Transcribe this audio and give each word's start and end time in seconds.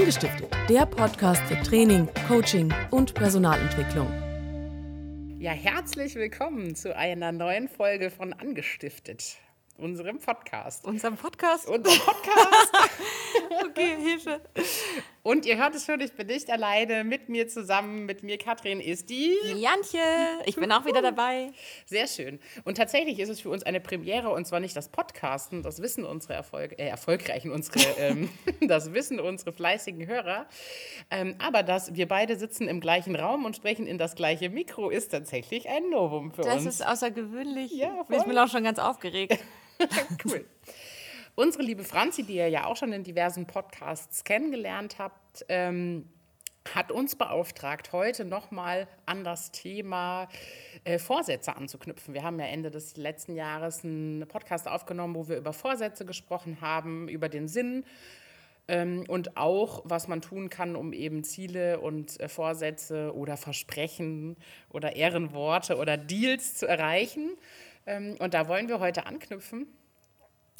Angestiftet, 0.00 0.48
der 0.70 0.86
Podcast 0.86 1.42
für 1.42 1.60
Training, 1.62 2.08
Coaching 2.26 2.72
und 2.90 3.12
Personalentwicklung. 3.12 4.08
Ja, 5.38 5.50
herzlich 5.50 6.14
willkommen 6.14 6.74
zu 6.74 6.96
einer 6.96 7.32
neuen 7.32 7.68
Folge 7.68 8.08
von 8.08 8.32
Angestiftet 8.32 9.36
unserem 9.76 10.18
Podcast. 10.18 10.86
Unserem 10.86 11.16
Podcast? 11.16 11.68
Unserem 11.68 11.98
Podcast. 11.98 12.72
okay, 13.66 13.96
Hilfe. 14.02 14.40
Und 15.22 15.44
ihr 15.44 15.58
hört 15.58 15.74
es 15.74 15.84
schon, 15.84 16.00
ich 16.00 16.12
bin 16.12 16.26
nicht 16.26 16.50
alleine. 16.50 17.04
Mit 17.04 17.28
mir 17.28 17.46
zusammen, 17.46 18.06
mit 18.06 18.22
mir 18.22 18.38
Katrin 18.38 18.80
ist 18.80 19.10
die. 19.10 19.36
Jantje. 19.56 20.00
Ich 20.46 20.56
bin 20.56 20.72
auch 20.72 20.86
wieder 20.86 21.02
dabei. 21.02 21.52
Sehr 21.84 22.06
schön. 22.06 22.40
Und 22.64 22.76
tatsächlich 22.76 23.18
ist 23.18 23.28
es 23.28 23.40
für 23.40 23.50
uns 23.50 23.62
eine 23.62 23.80
Premiere 23.80 24.30
und 24.30 24.46
zwar 24.46 24.60
nicht 24.60 24.74
das 24.74 24.88
Podcasten, 24.88 25.62
das 25.62 25.82
wissen 25.82 26.04
unsere 26.04 26.34
Erfolg 26.34 26.78
äh, 26.78 26.88
erfolgreichen, 26.88 27.50
unsere, 27.50 27.80
ähm, 27.98 28.30
das 28.66 28.94
wissen 28.94 29.20
unsere 29.20 29.52
fleißigen 29.52 30.06
Hörer. 30.06 30.46
Ähm, 31.10 31.34
aber 31.38 31.62
dass 31.62 31.94
wir 31.94 32.08
beide 32.08 32.38
sitzen 32.38 32.66
im 32.66 32.80
gleichen 32.80 33.14
Raum 33.14 33.44
und 33.44 33.56
sprechen 33.56 33.86
in 33.86 33.98
das 33.98 34.14
gleiche 34.14 34.48
Mikro, 34.48 34.88
ist 34.88 35.10
tatsächlich 35.10 35.68
ein 35.68 35.90
Novum 35.90 36.32
für 36.32 36.42
das 36.42 36.54
uns. 36.56 36.64
Das 36.64 36.74
ist 36.76 36.86
außergewöhnlich. 36.86 37.72
Ja, 37.72 38.04
voll. 38.04 38.16
Ich 38.16 38.24
bin 38.24 38.38
auch 38.38 38.48
schon 38.48 38.64
ganz 38.64 38.78
aufgeregt. 38.78 39.38
cool. 40.24 40.46
Unsere 41.34 41.62
liebe 41.62 41.84
Franzi, 41.84 42.24
die 42.24 42.36
ihr 42.36 42.48
ja 42.48 42.66
auch 42.66 42.76
schon 42.76 42.92
in 42.92 43.04
diversen 43.04 43.46
Podcasts 43.46 44.24
kennengelernt 44.24 44.98
habt, 44.98 45.44
ähm, 45.48 46.08
hat 46.74 46.92
uns 46.92 47.16
beauftragt, 47.16 47.92
heute 47.92 48.24
nochmal 48.24 48.86
an 49.06 49.24
das 49.24 49.50
Thema 49.50 50.28
äh, 50.84 50.98
Vorsätze 50.98 51.56
anzuknüpfen. 51.56 52.14
Wir 52.14 52.22
haben 52.22 52.38
ja 52.38 52.46
Ende 52.46 52.70
des 52.70 52.96
letzten 52.96 53.34
Jahres 53.34 53.84
einen 53.84 54.26
Podcast 54.28 54.68
aufgenommen, 54.68 55.14
wo 55.14 55.28
wir 55.28 55.38
über 55.38 55.52
Vorsätze 55.52 56.04
gesprochen 56.04 56.58
haben, 56.60 57.08
über 57.08 57.28
den 57.28 57.48
Sinn 57.48 57.84
ähm, 58.68 59.04
und 59.08 59.36
auch, 59.36 59.82
was 59.84 60.06
man 60.08 60.20
tun 60.20 60.50
kann, 60.50 60.76
um 60.76 60.92
eben 60.92 61.24
Ziele 61.24 61.80
und 61.80 62.20
äh, 62.20 62.28
Vorsätze 62.28 63.14
oder 63.14 63.36
Versprechen 63.36 64.36
oder 64.68 64.96
Ehrenworte 64.96 65.76
oder 65.76 65.96
Deals 65.96 66.54
zu 66.56 66.66
erreichen. 66.66 67.30
Ähm, 67.86 68.16
und 68.18 68.34
da 68.34 68.48
wollen 68.48 68.68
wir 68.68 68.80
heute 68.80 69.06
anknüpfen. 69.06 69.66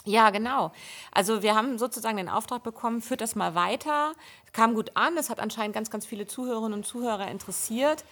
Ja, 0.04 0.30
genau. 0.30 0.72
Also 1.12 1.42
wir 1.42 1.54
haben 1.54 1.78
sozusagen 1.78 2.16
den 2.16 2.28
Auftrag 2.28 2.62
bekommen, 2.62 3.02
führt 3.02 3.20
das 3.20 3.36
mal 3.36 3.54
weiter. 3.54 4.12
Kam 4.52 4.74
gut 4.74 4.92
an, 4.94 5.16
es 5.16 5.30
hat 5.30 5.40
anscheinend 5.40 5.74
ganz, 5.74 5.90
ganz 5.90 6.06
viele 6.06 6.26
Zuhörerinnen 6.26 6.72
und 6.72 6.84
Zuhörer 6.84 7.28
interessiert 7.28 8.04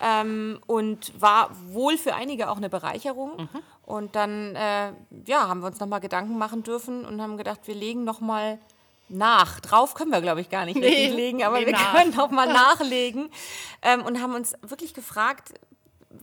ähm, 0.00 0.60
und 0.66 1.20
war 1.20 1.50
wohl 1.68 1.96
für 1.96 2.14
einige 2.14 2.50
auch 2.50 2.56
eine 2.56 2.68
Bereicherung. 2.68 3.36
Mhm. 3.36 3.62
Und 3.84 4.16
dann 4.16 4.56
äh, 4.56 4.92
ja, 5.26 5.48
haben 5.48 5.60
wir 5.60 5.68
uns 5.68 5.78
nochmal 5.78 6.00
Gedanken 6.00 6.36
machen 6.36 6.62
dürfen 6.62 7.04
und 7.04 7.22
haben 7.22 7.36
gedacht, 7.36 7.60
wir 7.64 7.74
legen 7.74 8.04
nochmal 8.04 8.58
nach. 9.08 9.60
Drauf 9.60 9.94
können 9.94 10.10
wir, 10.10 10.20
glaube 10.20 10.40
ich, 10.40 10.50
gar 10.50 10.64
nicht 10.64 10.78
nee, 10.78 11.08
legen, 11.08 11.44
aber 11.44 11.60
wir 11.60 11.70
nach. 11.70 11.94
können 11.94 12.14
nochmal 12.14 12.48
nachlegen 12.52 13.30
ähm, 13.82 14.04
und 14.04 14.20
haben 14.20 14.34
uns 14.34 14.54
wirklich 14.62 14.94
gefragt, 14.94 15.54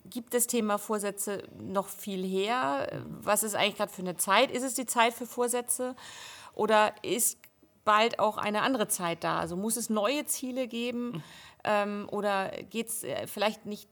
gibt 0.10 0.34
das 0.34 0.48
Thema 0.48 0.78
Vorsätze 0.78 1.44
noch 1.58 1.88
viel 1.88 2.24
her? 2.26 3.04
Was 3.22 3.44
ist 3.44 3.56
eigentlich 3.56 3.78
gerade 3.78 3.92
für 3.92 4.02
eine 4.02 4.18
Zeit? 4.18 4.52
Ist 4.52 4.64
es 4.64 4.74
die 4.74 4.86
Zeit 4.86 5.14
für 5.14 5.26
Vorsätze 5.26 5.96
oder 6.54 6.94
ist 7.04 7.38
bald 7.86 8.20
auch 8.20 8.38
eine 8.38 8.62
andere 8.62 8.88
Zeit 8.88 9.24
da? 9.24 9.40
Also 9.40 9.56
muss 9.56 9.78
es 9.78 9.90
neue 9.90 10.26
Ziele 10.26 10.68
geben 10.68 11.24
ähm, 11.64 12.08
oder 12.12 12.52
geht 12.70 12.88
es 12.90 13.04
äh, 13.04 13.28
vielleicht 13.28 13.66
nicht 13.66 13.88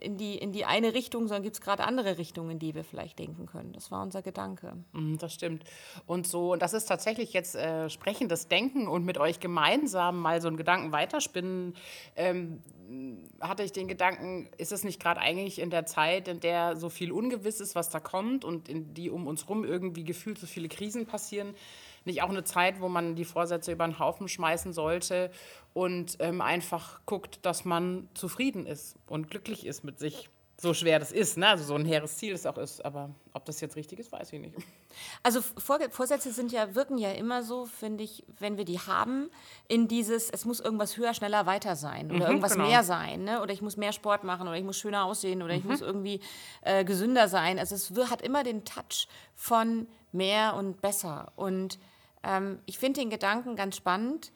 in 0.00 0.16
die, 0.16 0.36
in 0.36 0.52
die 0.52 0.64
eine 0.64 0.94
Richtung, 0.94 1.26
sondern 1.26 1.42
gibt 1.42 1.56
es 1.56 1.60
gerade 1.60 1.84
andere 1.84 2.18
Richtungen, 2.18 2.52
in 2.52 2.58
die 2.58 2.74
wir 2.74 2.84
vielleicht 2.84 3.18
denken 3.18 3.46
können? 3.46 3.72
Das 3.72 3.90
war 3.90 4.02
unser 4.02 4.22
Gedanke. 4.22 4.74
Mhm, 4.92 5.18
das 5.18 5.32
stimmt. 5.32 5.64
Und 6.06 6.26
so, 6.26 6.52
und 6.52 6.62
das 6.62 6.72
ist 6.72 6.86
tatsächlich 6.86 7.32
jetzt 7.32 7.56
äh, 7.56 7.90
sprechendes 7.90 8.48
Denken 8.48 8.86
und 8.86 9.04
mit 9.04 9.18
euch 9.18 9.40
gemeinsam 9.40 10.20
mal 10.20 10.40
so 10.40 10.48
einen 10.48 10.56
Gedanken 10.56 10.92
weiterspinnen. 10.92 11.74
Ähm, 12.14 12.62
hatte 13.40 13.62
ich 13.62 13.72
den 13.72 13.88
Gedanken, 13.88 14.48
ist 14.58 14.72
es 14.72 14.84
nicht 14.84 15.00
gerade 15.00 15.20
eigentlich 15.20 15.58
in 15.58 15.70
der 15.70 15.86
Zeit, 15.86 16.28
in 16.28 16.40
der 16.40 16.76
so 16.76 16.88
viel 16.88 17.12
ungewiss 17.12 17.60
ist, 17.60 17.74
was 17.74 17.88
da 17.88 18.00
kommt 18.00 18.44
und 18.44 18.68
in 18.68 18.94
die 18.94 19.10
um 19.10 19.26
uns 19.26 19.44
herum 19.44 19.64
irgendwie 19.64 20.04
gefühlt 20.04 20.38
so 20.38 20.46
viele 20.46 20.68
Krisen 20.68 21.06
passieren, 21.06 21.54
nicht 22.04 22.22
auch 22.22 22.30
eine 22.30 22.44
Zeit, 22.44 22.80
wo 22.80 22.88
man 22.88 23.16
die 23.16 23.24
Vorsätze 23.24 23.72
über 23.72 23.86
den 23.86 23.98
Haufen 23.98 24.28
schmeißen 24.28 24.72
sollte 24.72 25.30
und 25.74 26.16
ähm, 26.20 26.40
einfach 26.40 27.00
guckt, 27.06 27.40
dass 27.42 27.64
man 27.64 28.08
zufrieden 28.14 28.66
ist 28.66 28.96
und 29.08 29.30
glücklich 29.30 29.66
ist 29.66 29.84
mit 29.84 29.98
sich? 29.98 30.28
So 30.58 30.72
schwer 30.72 30.98
das 30.98 31.12
ist, 31.12 31.36
ne? 31.36 31.48
also 31.48 31.64
so 31.64 31.74
ein 31.74 31.84
hehres 31.84 32.16
Ziel 32.16 32.32
es 32.32 32.46
auch 32.46 32.56
ist. 32.56 32.82
Aber 32.84 33.10
ob 33.34 33.44
das 33.44 33.60
jetzt 33.60 33.76
richtig 33.76 33.98
ist, 33.98 34.10
weiß 34.10 34.32
ich 34.32 34.40
nicht. 34.40 34.54
Also 35.22 35.42
Vorsätze 35.42 36.32
sind 36.32 36.52
ja, 36.52 36.74
wirken 36.74 36.96
ja 36.96 37.12
immer 37.12 37.42
so, 37.42 37.66
finde 37.66 38.02
ich, 38.02 38.24
wenn 38.38 38.56
wir 38.56 38.64
die 38.64 38.78
haben, 38.78 39.28
in 39.68 39.88
dieses, 39.88 40.30
es 40.30 40.46
muss 40.46 40.58
irgendwas 40.60 40.96
höher, 40.96 41.12
schneller, 41.12 41.44
weiter 41.44 41.76
sein 41.76 42.06
oder 42.06 42.20
mhm, 42.20 42.26
irgendwas 42.26 42.52
genau. 42.52 42.68
mehr 42.68 42.82
sein. 42.82 43.24
Ne? 43.24 43.42
Oder 43.42 43.52
ich 43.52 43.60
muss 43.60 43.76
mehr 43.76 43.92
Sport 43.92 44.24
machen 44.24 44.48
oder 44.48 44.56
ich 44.56 44.64
muss 44.64 44.78
schöner 44.78 45.04
aussehen 45.04 45.42
oder 45.42 45.52
mhm. 45.52 45.58
ich 45.58 45.64
muss 45.66 45.80
irgendwie 45.82 46.20
äh, 46.62 46.82
gesünder 46.82 47.28
sein. 47.28 47.58
Also 47.58 47.74
es 47.74 48.10
hat 48.10 48.22
immer 48.22 48.42
den 48.42 48.64
Touch 48.64 49.06
von 49.34 49.86
mehr 50.12 50.54
und 50.54 50.80
besser. 50.80 51.30
Und 51.36 51.78
ähm, 52.22 52.60
ich 52.64 52.78
finde 52.78 53.00
den 53.00 53.10
Gedanken 53.10 53.54
ganz 53.56 53.76
spannend, 53.76 54.32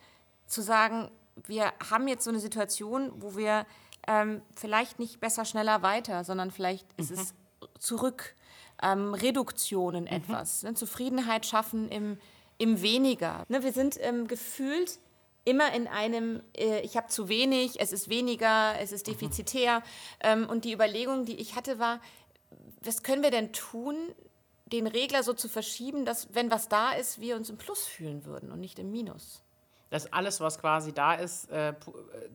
zu 0.46 0.60
sagen, 0.60 1.10
wir 1.46 1.72
haben 1.88 2.06
jetzt 2.06 2.24
so 2.24 2.30
eine 2.30 2.40
Situation, 2.40 3.12
wo 3.16 3.36
wir 3.36 3.64
ähm, 4.10 4.42
vielleicht 4.56 4.98
nicht 4.98 5.20
besser, 5.20 5.44
schneller, 5.44 5.82
weiter, 5.82 6.24
sondern 6.24 6.50
vielleicht 6.50 6.86
mhm. 6.98 7.04
ist 7.04 7.10
es 7.12 7.34
zurück, 7.78 8.34
ähm, 8.82 9.14
Reduktionen 9.14 10.04
mhm. 10.04 10.10
etwas, 10.10 10.64
ne? 10.64 10.74
Zufriedenheit 10.74 11.46
schaffen 11.46 11.88
im, 11.88 12.18
im 12.58 12.82
Weniger. 12.82 13.44
Ne? 13.48 13.62
Wir 13.62 13.72
sind 13.72 13.98
ähm, 14.00 14.26
gefühlt 14.26 14.98
immer 15.44 15.72
in 15.72 15.86
einem, 15.86 16.42
äh, 16.56 16.80
ich 16.80 16.96
habe 16.96 17.06
zu 17.06 17.28
wenig, 17.28 17.80
es 17.80 17.92
ist 17.92 18.08
weniger, 18.08 18.78
es 18.80 18.90
ist 18.90 19.06
mhm. 19.06 19.12
defizitär. 19.12 19.82
Mhm. 20.24 20.46
und 20.46 20.64
die 20.64 20.72
Überlegung, 20.72 21.24
die 21.24 21.36
ich 21.36 21.54
hatte, 21.54 21.78
war, 21.78 22.00
was 22.82 23.02
können 23.02 23.22
wir 23.22 23.30
denn 23.30 23.52
tun, 23.52 23.94
den 24.66 24.86
Regler 24.86 25.22
so 25.22 25.34
zu 25.34 25.48
verschieben, 25.48 26.04
dass, 26.04 26.34
wenn 26.34 26.50
was 26.50 26.68
da 26.68 26.92
ist, 26.92 27.20
wir 27.20 27.36
uns 27.36 27.48
im 27.50 27.58
Plus 27.58 27.84
fühlen 27.86 28.24
würden 28.24 28.50
und 28.50 28.60
nicht 28.60 28.78
im 28.78 28.90
Minus? 28.90 29.44
Dass 29.90 30.12
alles, 30.12 30.40
was 30.40 30.58
quasi 30.58 30.92
da 30.92 31.14
ist, 31.14 31.50
äh, 31.50 31.70
äh, 31.70 31.74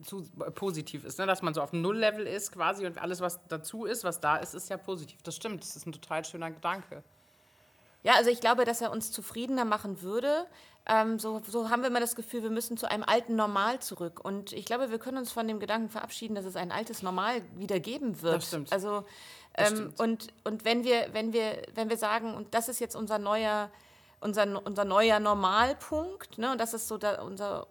zu, 0.04 0.24
äh, 0.40 0.50
positiv 0.50 1.04
ist. 1.04 1.18
Ne? 1.18 1.26
Dass 1.26 1.42
man 1.42 1.54
so 1.54 1.62
auf 1.62 1.72
Null-Level 1.72 2.26
ist 2.26 2.52
quasi 2.52 2.86
und 2.86 2.98
alles, 2.98 3.20
was 3.20 3.40
dazu 3.48 3.86
ist, 3.86 4.04
was 4.04 4.20
da 4.20 4.36
ist, 4.36 4.54
ist 4.54 4.68
ja 4.68 4.76
positiv. 4.76 5.22
Das 5.22 5.36
stimmt, 5.36 5.62
das 5.62 5.74
ist 5.74 5.86
ein 5.86 5.92
total 5.92 6.24
schöner 6.24 6.50
Gedanke. 6.50 7.02
Ja, 8.02 8.14
also 8.14 8.30
ich 8.30 8.40
glaube, 8.40 8.64
dass 8.64 8.82
er 8.82 8.92
uns 8.92 9.10
zufriedener 9.10 9.64
machen 9.64 10.02
würde. 10.02 10.46
Ähm, 10.88 11.18
so, 11.18 11.42
so 11.48 11.70
haben 11.70 11.82
wir 11.82 11.88
immer 11.88 11.98
das 11.98 12.14
Gefühl, 12.14 12.42
wir 12.42 12.50
müssen 12.50 12.76
zu 12.76 12.88
einem 12.88 13.02
alten 13.02 13.34
Normal 13.34 13.80
zurück. 13.80 14.20
Und 14.22 14.52
ich 14.52 14.66
glaube, 14.66 14.90
wir 14.90 14.98
können 14.98 15.16
uns 15.16 15.32
von 15.32 15.48
dem 15.48 15.58
Gedanken 15.58 15.88
verabschieden, 15.88 16.36
dass 16.36 16.44
es 16.44 16.54
ein 16.56 16.70
altes 16.70 17.02
Normal 17.02 17.42
wieder 17.56 17.80
geben 17.80 18.22
wird. 18.22 18.36
Das 18.36 18.46
stimmt. 18.48 18.72
Also, 18.72 19.04
ähm, 19.54 19.92
das 19.96 20.00
und, 20.00 20.28
und 20.44 20.64
wenn 20.64 20.84
wir, 20.84 21.08
wenn 21.12 21.32
wir, 21.32 21.62
wenn 21.74 21.88
wir 21.88 21.96
sagen, 21.96 22.34
und 22.34 22.54
das 22.54 22.68
ist 22.68 22.78
jetzt 22.78 22.94
unser 22.94 23.18
neuer 23.18 23.70
unser, 24.20 24.64
unser 24.64 24.84
neuer 24.84 25.20
Normalpunkt. 25.20 26.38
Ne? 26.38 26.52
Und 26.52 26.60
das 26.60 26.74
ist 26.74 26.88
so 26.88 26.98
da, 26.98 27.22
unser, 27.22 27.66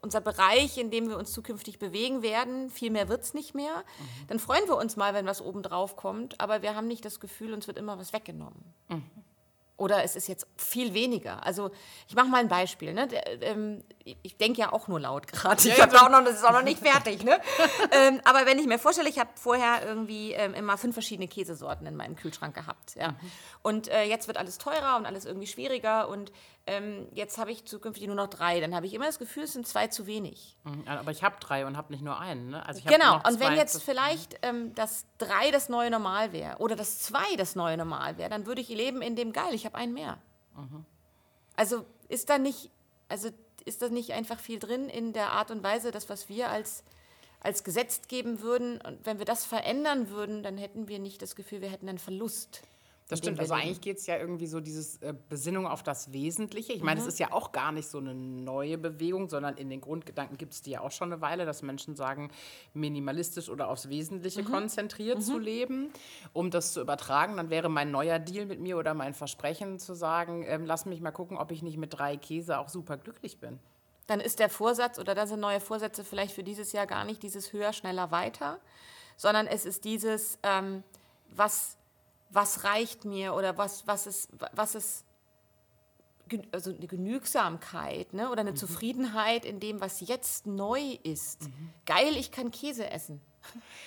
unser 0.00 0.20
Bereich, 0.20 0.78
in 0.78 0.90
dem 0.90 1.08
wir 1.08 1.18
uns 1.18 1.32
zukünftig 1.32 1.78
bewegen 1.78 2.22
werden. 2.22 2.70
Viel 2.70 2.90
mehr 2.90 3.08
wird 3.08 3.22
es 3.22 3.34
nicht 3.34 3.54
mehr. 3.54 3.76
Mhm. 3.76 4.26
Dann 4.28 4.38
freuen 4.38 4.66
wir 4.66 4.76
uns 4.76 4.96
mal, 4.96 5.14
wenn 5.14 5.26
was 5.26 5.40
oben 5.40 5.62
drauf 5.62 5.96
kommt, 5.96 6.40
aber 6.40 6.62
wir 6.62 6.74
haben 6.74 6.88
nicht 6.88 7.04
das 7.04 7.20
Gefühl, 7.20 7.52
uns 7.52 7.66
wird 7.66 7.78
immer 7.78 7.98
was 7.98 8.12
weggenommen. 8.12 8.74
Mhm. 8.88 9.02
Oder 9.78 10.02
es 10.02 10.16
ist 10.16 10.26
jetzt 10.26 10.46
viel 10.56 10.92
weniger. 10.92 11.46
Also 11.46 11.70
ich 12.08 12.16
mache 12.16 12.26
mal 12.26 12.40
ein 12.40 12.48
Beispiel. 12.48 12.92
Ne? 12.92 13.08
Ähm, 13.40 13.84
ich 14.22 14.36
denke 14.36 14.60
ja 14.60 14.72
auch 14.72 14.88
nur 14.88 14.98
laut 14.98 15.28
gerade. 15.28 15.68
Ich 15.68 15.80
habe 15.80 15.96
auch 16.02 16.10
noch, 16.10 16.24
das 16.24 16.34
ist 16.34 16.44
auch 16.44 16.52
noch 16.52 16.64
nicht 16.64 16.80
fertig. 16.80 17.22
Ne? 17.22 17.38
ähm, 17.92 18.20
aber 18.24 18.44
wenn 18.44 18.58
ich 18.58 18.66
mir 18.66 18.80
vorstelle, 18.80 19.08
ich 19.08 19.20
habe 19.20 19.30
vorher 19.36 19.86
irgendwie 19.86 20.32
ähm, 20.32 20.52
immer 20.54 20.76
fünf 20.78 20.94
verschiedene 20.94 21.28
Käsesorten 21.28 21.86
in 21.86 21.94
meinem 21.94 22.16
Kühlschrank 22.16 22.56
gehabt. 22.56 22.96
Ja? 22.96 23.12
Mhm. 23.12 23.16
Und 23.62 23.88
äh, 23.88 24.02
jetzt 24.02 24.26
wird 24.26 24.36
alles 24.36 24.58
teurer 24.58 24.96
und 24.96 25.06
alles 25.06 25.24
irgendwie 25.24 25.46
schwieriger. 25.46 26.08
Und 26.08 26.32
ähm, 26.68 27.08
jetzt 27.14 27.38
habe 27.38 27.50
ich 27.50 27.64
zukünftig 27.64 28.06
nur 28.06 28.14
noch 28.14 28.28
drei. 28.28 28.60
Dann 28.60 28.74
habe 28.74 28.86
ich 28.86 28.92
immer 28.92 29.06
das 29.06 29.18
Gefühl, 29.18 29.44
es 29.44 29.54
sind 29.54 29.66
zwei 29.66 29.86
zu 29.86 30.06
wenig. 30.06 30.56
Mhm, 30.64 30.86
aber 30.86 31.10
ich 31.10 31.22
habe 31.22 31.36
drei 31.40 31.66
und 31.66 31.76
habe 31.76 31.92
nicht 31.92 32.02
nur 32.02 32.20
einen. 32.20 32.50
Ne? 32.50 32.64
Also 32.64 32.82
genau, 32.86 33.16
und 33.26 33.40
wenn 33.40 33.54
jetzt 33.54 33.82
vielleicht 33.82 34.38
ähm, 34.42 34.74
das 34.74 35.06
drei 35.16 35.50
das 35.50 35.68
neue 35.68 35.90
Normal 35.90 36.32
wäre 36.32 36.58
oder 36.58 36.76
das 36.76 37.00
zwei 37.00 37.36
das 37.36 37.56
neue 37.56 37.76
Normal 37.76 38.18
wäre, 38.18 38.28
dann 38.28 38.46
würde 38.46 38.60
ich 38.60 38.68
leben 38.68 39.00
in 39.00 39.16
dem 39.16 39.32
geil, 39.32 39.54
ich 39.54 39.64
habe 39.64 39.76
einen 39.76 39.94
mehr. 39.94 40.18
Mhm. 40.54 40.84
Also 41.56 41.86
ist 42.08 42.28
da 42.28 42.38
nicht, 42.38 42.70
also 43.08 43.30
ist 43.64 43.82
da 43.82 43.88
nicht 43.88 44.12
einfach 44.12 44.38
viel 44.38 44.58
drin 44.58 44.88
in 44.88 45.12
der 45.12 45.32
Art 45.32 45.50
und 45.50 45.62
Weise, 45.62 45.90
das, 45.90 46.08
was 46.08 46.28
wir 46.28 46.50
als 46.50 46.84
als 47.40 47.64
Gesetz 47.64 48.02
geben 48.08 48.40
würden. 48.42 48.80
Und 48.80 49.06
wenn 49.06 49.18
wir 49.18 49.24
das 49.24 49.46
verändern 49.46 50.10
würden, 50.10 50.42
dann 50.42 50.58
hätten 50.58 50.88
wir 50.88 50.98
nicht 50.98 51.22
das 51.22 51.36
Gefühl, 51.36 51.60
wir 51.60 51.70
hätten 51.70 51.88
einen 51.88 51.98
Verlust. 51.98 52.62
Das 53.08 53.20
stimmt, 53.20 53.40
also 53.40 53.54
eigentlich 53.54 53.80
geht 53.80 53.96
es 53.96 54.06
ja 54.06 54.18
irgendwie 54.18 54.46
so 54.46 54.60
dieses 54.60 54.98
äh, 54.98 55.14
Besinnung 55.30 55.66
auf 55.66 55.82
das 55.82 56.12
Wesentliche. 56.12 56.74
Ich 56.74 56.82
meine, 56.82 57.00
es 57.00 57.06
mhm. 57.06 57.08
ist 57.08 57.18
ja 57.18 57.32
auch 57.32 57.52
gar 57.52 57.72
nicht 57.72 57.88
so 57.88 57.96
eine 57.96 58.14
neue 58.14 58.76
Bewegung, 58.76 59.30
sondern 59.30 59.56
in 59.56 59.70
den 59.70 59.80
Grundgedanken 59.80 60.36
gibt 60.36 60.52
es 60.52 60.60
die 60.60 60.72
ja 60.72 60.82
auch 60.82 60.90
schon 60.90 61.10
eine 61.10 61.22
Weile, 61.22 61.46
dass 61.46 61.62
Menschen 61.62 61.96
sagen, 61.96 62.30
minimalistisch 62.74 63.48
oder 63.48 63.70
aufs 63.70 63.88
Wesentliche 63.88 64.42
mhm. 64.42 64.50
konzentriert 64.50 65.20
mhm. 65.20 65.22
zu 65.22 65.38
leben. 65.38 65.90
Um 66.34 66.50
das 66.50 66.74
zu 66.74 66.82
übertragen, 66.82 67.38
dann 67.38 67.48
wäre 67.48 67.70
mein 67.70 67.90
neuer 67.90 68.18
Deal 68.18 68.44
mit 68.44 68.60
mir 68.60 68.76
oder 68.76 68.92
mein 68.92 69.14
Versprechen 69.14 69.78
zu 69.78 69.94
sagen, 69.94 70.44
ähm, 70.46 70.66
lass 70.66 70.84
mich 70.84 71.00
mal 71.00 71.10
gucken, 71.10 71.38
ob 71.38 71.50
ich 71.50 71.62
nicht 71.62 71.78
mit 71.78 71.98
drei 71.98 72.18
Käse 72.18 72.58
auch 72.58 72.68
super 72.68 72.98
glücklich 72.98 73.38
bin. 73.38 73.58
dann 74.06 74.20
ist 74.20 74.38
der 74.38 74.48
Vorsatz 74.48 74.98
oder 74.98 75.14
dann 75.14 75.28
sind 75.28 75.40
neue 75.40 75.60
Vorsätze 75.60 76.04
vielleicht 76.04 76.34
für 76.34 76.42
dieses 76.42 76.72
Jahr 76.72 76.86
gar 76.86 77.04
nicht 77.04 77.22
dieses 77.22 77.52
höher, 77.52 77.72
schneller, 77.72 78.10
weiter, 78.10 78.58
sondern 79.16 79.46
es 79.46 79.64
ist 79.64 79.84
dieses, 79.84 80.38
ähm, 80.42 80.82
was, 81.30 81.76
was 82.30 82.64
reicht 82.64 83.04
mir 83.04 83.34
oder 83.34 83.56
was, 83.58 83.86
was 83.86 84.06
ist, 84.06 84.30
was 84.52 84.74
ist 84.74 85.04
also 86.52 86.74
eine 86.74 86.86
Genügsamkeit 86.86 88.12
ne? 88.12 88.30
oder 88.30 88.40
eine 88.40 88.52
mhm. 88.52 88.56
Zufriedenheit 88.56 89.44
in 89.44 89.60
dem, 89.60 89.80
was 89.80 90.00
jetzt 90.00 90.46
neu 90.46 90.98
ist. 91.02 91.42
Mhm. 91.42 91.70
Geil, 91.86 92.16
ich 92.16 92.30
kann 92.30 92.50
Käse 92.50 92.90
essen. 92.90 93.20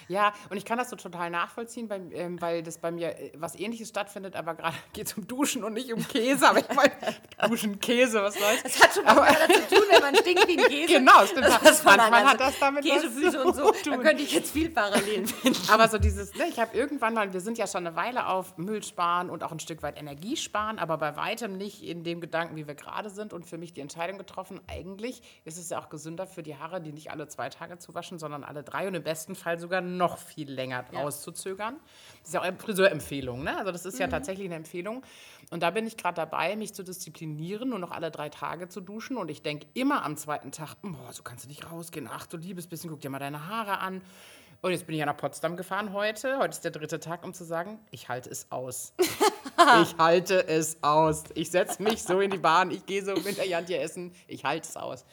Ja, 0.07 0.33
und 0.49 0.57
ich 0.57 0.65
kann 0.65 0.77
das 0.77 0.89
so 0.89 0.95
total 0.95 1.29
nachvollziehen, 1.29 1.89
weil, 1.89 2.11
ähm, 2.13 2.41
weil 2.41 2.63
das 2.63 2.77
bei 2.77 2.91
mir 2.91 3.17
äh, 3.17 3.31
was 3.37 3.55
Ähnliches 3.55 3.89
stattfindet, 3.89 4.35
aber 4.35 4.55
gerade 4.55 4.75
geht 4.93 5.07
es 5.07 5.13
um 5.13 5.27
Duschen 5.27 5.63
und 5.63 5.73
nicht 5.73 5.93
um 5.93 6.05
Käse. 6.07 6.47
Aber 6.47 6.59
ich 6.59 6.75
meine, 6.75 6.91
Duschen, 7.49 7.79
Käse, 7.79 8.21
was 8.21 8.35
soll's. 8.35 8.63
Das 8.63 8.81
hat 8.81 8.93
schon 8.93 9.05
was 9.05 9.15
damit 9.15 9.69
zu 9.69 9.75
tun, 9.75 9.85
wenn 9.89 10.01
man 10.01 10.15
stinkt 10.15 10.47
wie 10.47 10.57
ein 10.59 10.65
Käse. 10.69 10.93
Genau, 10.93 11.25
stimmt. 11.25 11.47
Das 11.63 11.83
Manchmal 11.83 12.25
hat 12.25 12.39
das 12.39 12.59
damit 12.59 12.83
Käsefüße 12.83 13.43
und 13.43 13.55
so. 13.55 13.71
Da 13.71 13.97
könnte 13.97 14.23
ich 14.23 14.33
jetzt 14.33 14.51
viel 14.51 14.69
Parallelen 14.69 15.27
finden. 15.27 15.69
Aber 15.69 15.87
so 15.87 15.97
dieses, 15.97 16.33
ne, 16.35 16.45
ich 16.47 16.59
habe 16.59 16.75
irgendwann 16.75 17.13
mal, 17.13 17.33
wir 17.33 17.41
sind 17.41 17.57
ja 17.57 17.67
schon 17.67 17.85
eine 17.85 17.95
Weile 17.95 18.27
auf 18.27 18.57
Müll 18.57 18.83
sparen 18.83 19.29
und 19.29 19.43
auch 19.43 19.51
ein 19.51 19.59
Stück 19.59 19.83
weit 19.83 19.97
Energie 19.97 20.37
sparen, 20.37 20.79
aber 20.79 20.97
bei 20.97 21.15
weitem 21.15 21.57
nicht 21.57 21.83
in 21.83 22.03
dem 22.03 22.21
Gedanken, 22.21 22.55
wie 22.55 22.67
wir 22.67 22.75
gerade 22.75 23.09
sind 23.09 23.33
und 23.33 23.45
für 23.45 23.57
mich 23.57 23.73
die 23.73 23.81
Entscheidung 23.81 24.17
getroffen, 24.17 24.59
eigentlich 24.67 25.21
ist 25.45 25.57
es 25.57 25.69
ja 25.69 25.79
auch 25.79 25.89
gesünder 25.89 26.27
für 26.27 26.43
die 26.43 26.57
Haare, 26.57 26.81
die 26.81 26.91
nicht 26.91 27.11
alle 27.11 27.27
zwei 27.27 27.49
Tage 27.49 27.77
zu 27.77 27.93
waschen, 27.93 28.19
sondern 28.19 28.43
alle 28.43 28.63
drei 28.63 28.87
und 28.87 28.95
im 28.95 29.03
besten 29.03 29.35
Fall 29.35 29.50
sogar 29.59 29.81
noch 29.81 30.17
viel 30.17 30.51
länger 30.51 30.85
ja. 30.91 31.01
rauszuzögern. 31.01 31.75
Das 32.19 32.29
ist 32.29 32.33
ja 32.33 32.41
auch 32.41 32.45
eine 32.45 32.57
Friseurempfehlung, 32.57 33.43
ne? 33.43 33.57
Also 33.57 33.71
das 33.71 33.85
ist 33.85 33.95
mhm. 33.95 34.01
ja 34.01 34.07
tatsächlich 34.07 34.45
eine 34.45 34.55
Empfehlung. 34.55 35.03
Und 35.49 35.63
da 35.63 35.71
bin 35.71 35.85
ich 35.85 35.97
gerade 35.97 36.15
dabei, 36.15 36.55
mich 36.55 36.73
zu 36.73 36.83
disziplinieren, 36.83 37.69
nur 37.69 37.79
noch 37.79 37.91
alle 37.91 38.11
drei 38.11 38.29
Tage 38.29 38.69
zu 38.69 38.79
duschen. 38.79 39.17
Und 39.17 39.29
ich 39.29 39.41
denke 39.41 39.67
immer 39.73 40.05
am 40.05 40.17
zweiten 40.17 40.51
Tag, 40.51 40.75
boah, 40.81 41.11
so 41.11 41.23
kannst 41.23 41.45
du 41.45 41.49
nicht 41.49 41.71
rausgehen. 41.71 42.09
Ach 42.11 42.25
du 42.27 42.37
liebes 42.37 42.67
bisschen, 42.67 42.89
guck 42.89 43.01
dir 43.01 43.09
mal 43.09 43.19
deine 43.19 43.47
Haare 43.47 43.79
an. 43.79 44.01
Und 44.61 44.71
jetzt 44.71 44.85
bin 44.85 44.93
ich 44.93 44.99
ja 44.99 45.07
nach 45.07 45.17
Potsdam 45.17 45.57
gefahren 45.57 45.91
heute. 45.91 46.37
Heute 46.37 46.51
ist 46.51 46.63
der 46.63 46.71
dritte 46.71 46.99
Tag, 46.99 47.23
um 47.23 47.33
zu 47.33 47.43
sagen, 47.43 47.79
ich 47.89 48.09
halte 48.09 48.29
es 48.29 48.51
aus. 48.51 48.93
ich 49.81 49.97
halte 49.97 50.47
es 50.47 50.83
aus. 50.83 51.23
Ich 51.33 51.49
setze 51.49 51.81
mich 51.81 52.03
so 52.03 52.19
in 52.19 52.29
die 52.29 52.37
Bahn, 52.37 52.69
ich 52.69 52.85
gehe 52.85 53.03
so 53.03 53.15
mit 53.15 53.37
der 53.37 53.47
Jantje 53.47 53.79
essen, 53.79 54.13
ich 54.27 54.45
halte 54.45 54.67
es 54.67 54.77
aus. 54.77 55.03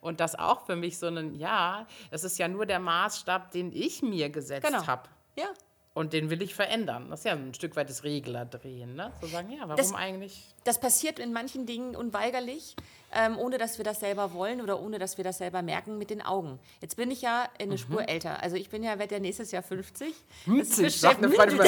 Und 0.00 0.20
das 0.20 0.34
auch 0.38 0.66
für 0.66 0.76
mich 0.76 0.98
so 0.98 1.06
ein, 1.06 1.34
ja, 1.34 1.86
das 2.10 2.24
ist 2.24 2.38
ja 2.38 2.48
nur 2.48 2.66
der 2.66 2.78
Maßstab, 2.80 3.50
den 3.50 3.72
ich 3.72 4.02
mir 4.02 4.30
gesetzt 4.30 4.66
genau. 4.66 4.86
habe. 4.86 5.08
Ja. 5.38 5.46
Und 5.94 6.12
den 6.12 6.28
will 6.28 6.42
ich 6.42 6.54
verändern. 6.54 7.08
Das 7.08 7.20
ist 7.20 7.24
ja 7.24 7.32
ein 7.32 7.54
Stück 7.54 7.74
weit 7.74 7.88
das 7.88 8.04
Regler 8.04 8.44
drehen. 8.44 8.96
Ne? 8.96 9.12
Zu 9.18 9.28
sagen, 9.28 9.50
ja, 9.50 9.60
warum 9.60 9.76
das, 9.76 9.94
eigentlich? 9.94 10.54
Das 10.64 10.78
passiert 10.78 11.18
in 11.18 11.32
manchen 11.32 11.64
Dingen 11.64 11.96
unweigerlich 11.96 12.76
ähm, 13.12 13.38
ohne 13.38 13.58
dass 13.58 13.78
wir 13.78 13.84
das 13.84 14.00
selber 14.00 14.32
wollen 14.32 14.60
oder 14.60 14.80
ohne 14.80 14.98
dass 14.98 15.16
wir 15.16 15.24
das 15.24 15.38
selber 15.38 15.62
merken 15.62 15.98
mit 15.98 16.10
den 16.10 16.22
Augen. 16.22 16.58
Jetzt 16.80 16.96
bin 16.96 17.10
ich 17.10 17.22
ja 17.22 17.48
eine 17.58 17.72
mhm. 17.72 17.78
Spur 17.78 18.08
älter. 18.08 18.42
Also 18.42 18.56
ich 18.56 18.68
bin 18.68 18.82
ja, 18.82 18.98
werde 18.98 19.14
ja 19.14 19.20
nächstes 19.20 19.52
Jahr 19.52 19.62
50. 19.62 20.14
50, 20.44 21.00
sagt 21.00 21.22
eine 21.22 21.32
Freundin. 21.32 21.60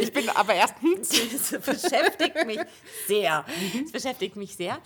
Ich 0.00 0.12
bin 0.12 0.28
aber 0.30 0.54
erst 0.54 0.78
50. 0.78 1.26
Das 1.36 1.50
beschäftigt 1.50 2.46
mich 2.46 2.60
sehr. 3.06 3.44
Das 3.82 3.92
beschäftigt 3.92 4.36
mich 4.36 4.56
sehr. 4.56 4.78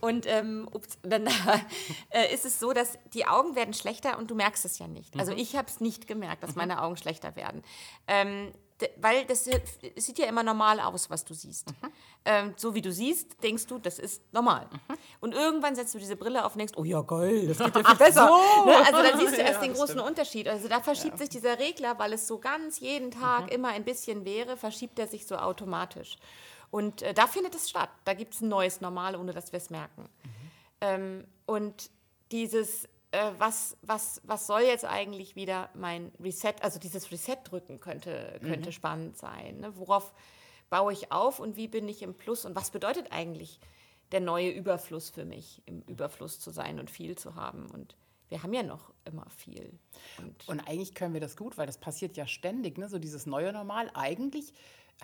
Und 0.00 0.26
ähm, 0.26 0.68
ups, 0.72 0.98
dann 1.02 1.26
äh, 2.10 2.32
ist 2.32 2.44
es 2.44 2.58
so, 2.58 2.72
dass 2.72 2.98
die 3.14 3.26
Augen 3.26 3.54
werden 3.56 3.74
schlechter 3.74 4.18
und 4.18 4.30
du 4.30 4.34
merkst 4.34 4.64
es 4.64 4.78
ja 4.78 4.88
nicht. 4.88 5.18
Also 5.18 5.32
mhm. 5.32 5.38
ich 5.38 5.56
habe 5.56 5.68
es 5.68 5.80
nicht 5.80 6.06
gemerkt, 6.06 6.42
dass 6.42 6.50
mhm. 6.50 6.58
meine 6.58 6.82
Augen 6.82 6.96
schlechter 6.96 7.36
werden. 7.36 7.62
Ähm, 8.06 8.52
weil 8.96 9.24
das 9.24 9.44
sieht 9.96 10.18
ja 10.18 10.26
immer 10.26 10.42
normal 10.42 10.80
aus, 10.80 11.10
was 11.10 11.24
du 11.24 11.34
siehst. 11.34 11.70
Mhm. 11.70 11.92
Ähm, 12.24 12.54
so 12.56 12.74
wie 12.74 12.82
du 12.82 12.92
siehst, 12.92 13.42
denkst 13.42 13.66
du, 13.66 13.78
das 13.78 13.98
ist 13.98 14.22
normal. 14.32 14.68
Mhm. 14.70 14.94
Und 15.20 15.34
irgendwann 15.34 15.74
setzt 15.74 15.94
du 15.94 15.98
diese 15.98 16.16
Brille 16.16 16.44
auf 16.44 16.52
und 16.52 16.58
denkst, 16.58 16.74
oh 16.76 16.84
ja, 16.84 17.00
geil, 17.02 17.48
das 17.48 17.58
geht 17.58 17.74
ja 17.74 17.84
viel 17.84 17.96
besser. 17.96 18.28
So. 18.28 18.64
Ne? 18.66 18.76
Also 18.76 19.02
dann 19.02 19.18
siehst 19.18 19.38
du 19.38 19.40
erst 19.42 19.54
ja, 19.54 19.60
den 19.60 19.72
großen 19.72 19.94
stimmt. 19.94 20.06
Unterschied. 20.08 20.48
Also 20.48 20.68
da 20.68 20.80
verschiebt 20.80 21.14
ja. 21.14 21.18
sich 21.18 21.28
dieser 21.28 21.58
Regler, 21.58 21.98
weil 21.98 22.12
es 22.12 22.26
so 22.26 22.38
ganz 22.38 22.80
jeden 22.80 23.10
Tag 23.10 23.44
mhm. 23.44 23.48
immer 23.48 23.68
ein 23.68 23.84
bisschen 23.84 24.24
wäre, 24.24 24.56
verschiebt 24.56 24.98
er 24.98 25.08
sich 25.08 25.26
so 25.26 25.36
automatisch. 25.36 26.16
Und 26.70 27.02
äh, 27.02 27.14
da 27.14 27.26
findet 27.26 27.54
es 27.54 27.70
statt. 27.70 27.90
Da 28.04 28.14
gibt 28.14 28.34
es 28.34 28.40
ein 28.40 28.48
neues 28.48 28.80
Normal, 28.80 29.16
ohne 29.16 29.32
dass 29.32 29.52
wir 29.52 29.56
es 29.56 29.70
merken. 29.70 30.02
Mhm. 30.02 30.30
Ähm, 30.80 31.24
und 31.46 31.90
dieses 32.30 32.88
äh, 33.10 33.32
was, 33.38 33.76
was, 33.82 34.20
was 34.24 34.46
soll 34.46 34.62
jetzt 34.62 34.84
eigentlich 34.84 35.36
wieder 35.36 35.70
mein 35.74 36.12
Reset, 36.20 36.54
also 36.60 36.78
dieses 36.78 37.10
Reset 37.10 37.38
drücken 37.44 37.80
könnte, 37.80 38.38
könnte 38.40 38.68
mhm. 38.68 38.72
spannend 38.72 39.16
sein. 39.16 39.60
Ne? 39.60 39.76
Worauf 39.76 40.12
baue 40.70 40.92
ich 40.92 41.10
auf 41.10 41.40
und 41.40 41.56
wie 41.56 41.68
bin 41.68 41.88
ich 41.88 42.02
im 42.02 42.14
Plus 42.14 42.44
und 42.44 42.54
was 42.54 42.70
bedeutet 42.70 43.10
eigentlich 43.10 43.60
der 44.12 44.20
neue 44.20 44.50
Überfluss 44.50 45.10
für 45.10 45.24
mich, 45.24 45.62
im 45.66 45.82
Überfluss 45.82 46.40
zu 46.40 46.50
sein 46.50 46.78
und 46.78 46.90
viel 46.90 47.16
zu 47.16 47.34
haben 47.34 47.70
und 47.70 47.96
wir 48.28 48.42
haben 48.42 48.52
ja 48.52 48.62
noch 48.62 48.92
immer 49.06 49.26
viel. 49.30 49.78
Und, 50.18 50.48
und 50.48 50.60
eigentlich 50.60 50.94
können 50.94 51.14
wir 51.14 51.20
das 51.20 51.36
gut, 51.36 51.56
weil 51.56 51.66
das 51.66 51.78
passiert 51.78 52.16
ja 52.16 52.26
ständig, 52.26 52.76
ne? 52.76 52.88
so 52.88 52.98
dieses 52.98 53.24
neue 53.24 53.52
Normal. 53.52 53.90
Eigentlich 53.94 54.52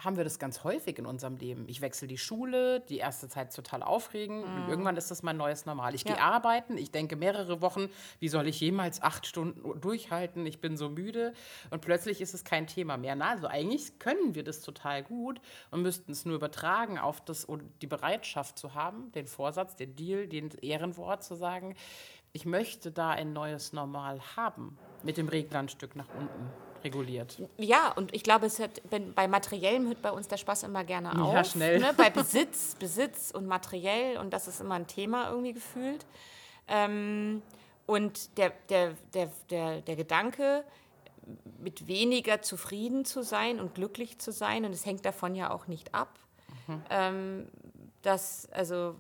haben 0.03 0.17
wir 0.17 0.25
das 0.25 0.39
ganz 0.39 0.65
häufig 0.65 0.99
in 0.99 1.07
unserem 1.07 1.37
Leben. 1.37 1.67
Ich 1.69 1.81
wechsle 1.81 2.09
die 2.09 2.19
Schule, 2.19 2.81
die 2.81 2.99
erste 2.99 3.29
Zeit 3.29 3.55
total 3.55 3.83
aufregend. 3.83 4.45
Mhm. 4.47 4.69
irgendwann 4.69 4.97
ist 4.97 5.11
das 5.11 5.23
mein 5.23 5.37
neues 5.37 5.67
Normal. 5.67 5.95
Ich 5.95 6.05
ja. 6.05 6.15
gehe 6.15 6.23
arbeiten, 6.23 6.77
ich 6.77 6.91
denke 6.91 7.17
mehrere 7.17 7.61
Wochen, 7.61 7.89
wie 8.19 8.29
soll 8.29 8.49
ich 8.49 8.61
jemals 8.61 9.03
acht 9.03 9.27
Stunden 9.27 9.81
durchhalten? 9.81 10.47
Ich 10.47 10.61
bin 10.61 10.77
so 10.77 10.89
müde. 10.89 11.33
Und 11.71 11.81
plötzlich 11.81 12.21
ist 12.21 12.35
es 12.35 12.45
kein 12.45 12.67
Thema 12.67 12.97
mehr. 12.97 13.15
Na, 13.15 13.31
also 13.31 13.47
eigentlich 13.47 13.99
können 13.99 14.35
wir 14.35 14.43
das 14.43 14.63
total 14.63 15.03
gut 15.03 15.41
und 15.71 15.83
müssten 15.83 16.11
es 16.11 16.25
nur 16.25 16.37
übertragen 16.37 16.99
auf 16.99 17.21
das, 17.21 17.47
die 17.81 17.87
Bereitschaft 17.87 18.59
zu 18.59 18.75
haben, 18.75 19.13
den 19.13 19.27
Vorsatz, 19.27 19.77
den 19.77 19.95
Deal, 19.95 20.27
den 20.27 20.51
Ehrenwort 20.61 21.23
zu 21.23 21.37
sagen, 21.37 21.77
ich 22.33 22.47
möchte 22.47 22.91
da 22.91 23.11
ein 23.11 23.33
neues 23.33 23.73
Normal 23.73 24.21
haben 24.37 24.77
mit 25.05 25.17
dem 25.19 25.29
Regler 25.29 25.61
ein 25.61 25.69
Stück 25.69 25.95
nach 25.95 26.09
unten 26.19 26.74
reguliert. 26.85 27.39
Ja, 27.57 27.93
und 27.93 28.15
ich 28.15 28.23
glaube, 28.23 28.47
es 28.47 28.61
hat, 28.61 28.81
bei 29.15 29.27
Materiellem 29.27 29.89
hört 29.89 30.03
bei 30.03 30.11
uns 30.11 30.29
der 30.29 30.37
Spaß 30.37 30.65
immer 30.65 30.85
gerne 30.85 31.21
auf. 31.21 31.35
Ja, 31.35 31.45
schnell. 31.45 31.81
Ne? 31.81 31.93
Bei 31.97 32.11
Besitz, 32.11 32.75
Besitz 32.79 33.31
und 33.31 33.47
materiell 33.47 34.19
und 34.19 34.33
das 34.33 34.47
ist 34.47 34.61
immer 34.61 34.75
ein 34.75 34.87
Thema 34.87 35.31
irgendwie 35.31 35.55
gefühlt. 35.55 36.05
Ähm, 36.69 37.43
und 37.87 38.39
der, 38.39 38.53
der, 38.69 38.93
der, 39.13 39.31
der, 39.51 39.81
der 39.81 39.97
Gedanke, 39.97 40.65
mit 41.59 41.87
weniger 41.87 42.43
zufrieden 42.43 43.05
zu 43.05 43.23
sein 43.23 43.61
und 43.61 43.75
glücklich 43.75 44.19
zu 44.19 44.33
sein, 44.33 44.65
und 44.65 44.73
es 44.73 44.87
hängt 44.87 45.05
davon 45.05 45.35
ja 45.35 45.51
auch 45.51 45.67
nicht 45.67 45.95
ab, 45.95 46.19
mhm. 46.67 46.83
ähm, 46.91 47.49
dass, 48.03 48.51
also 48.53 48.97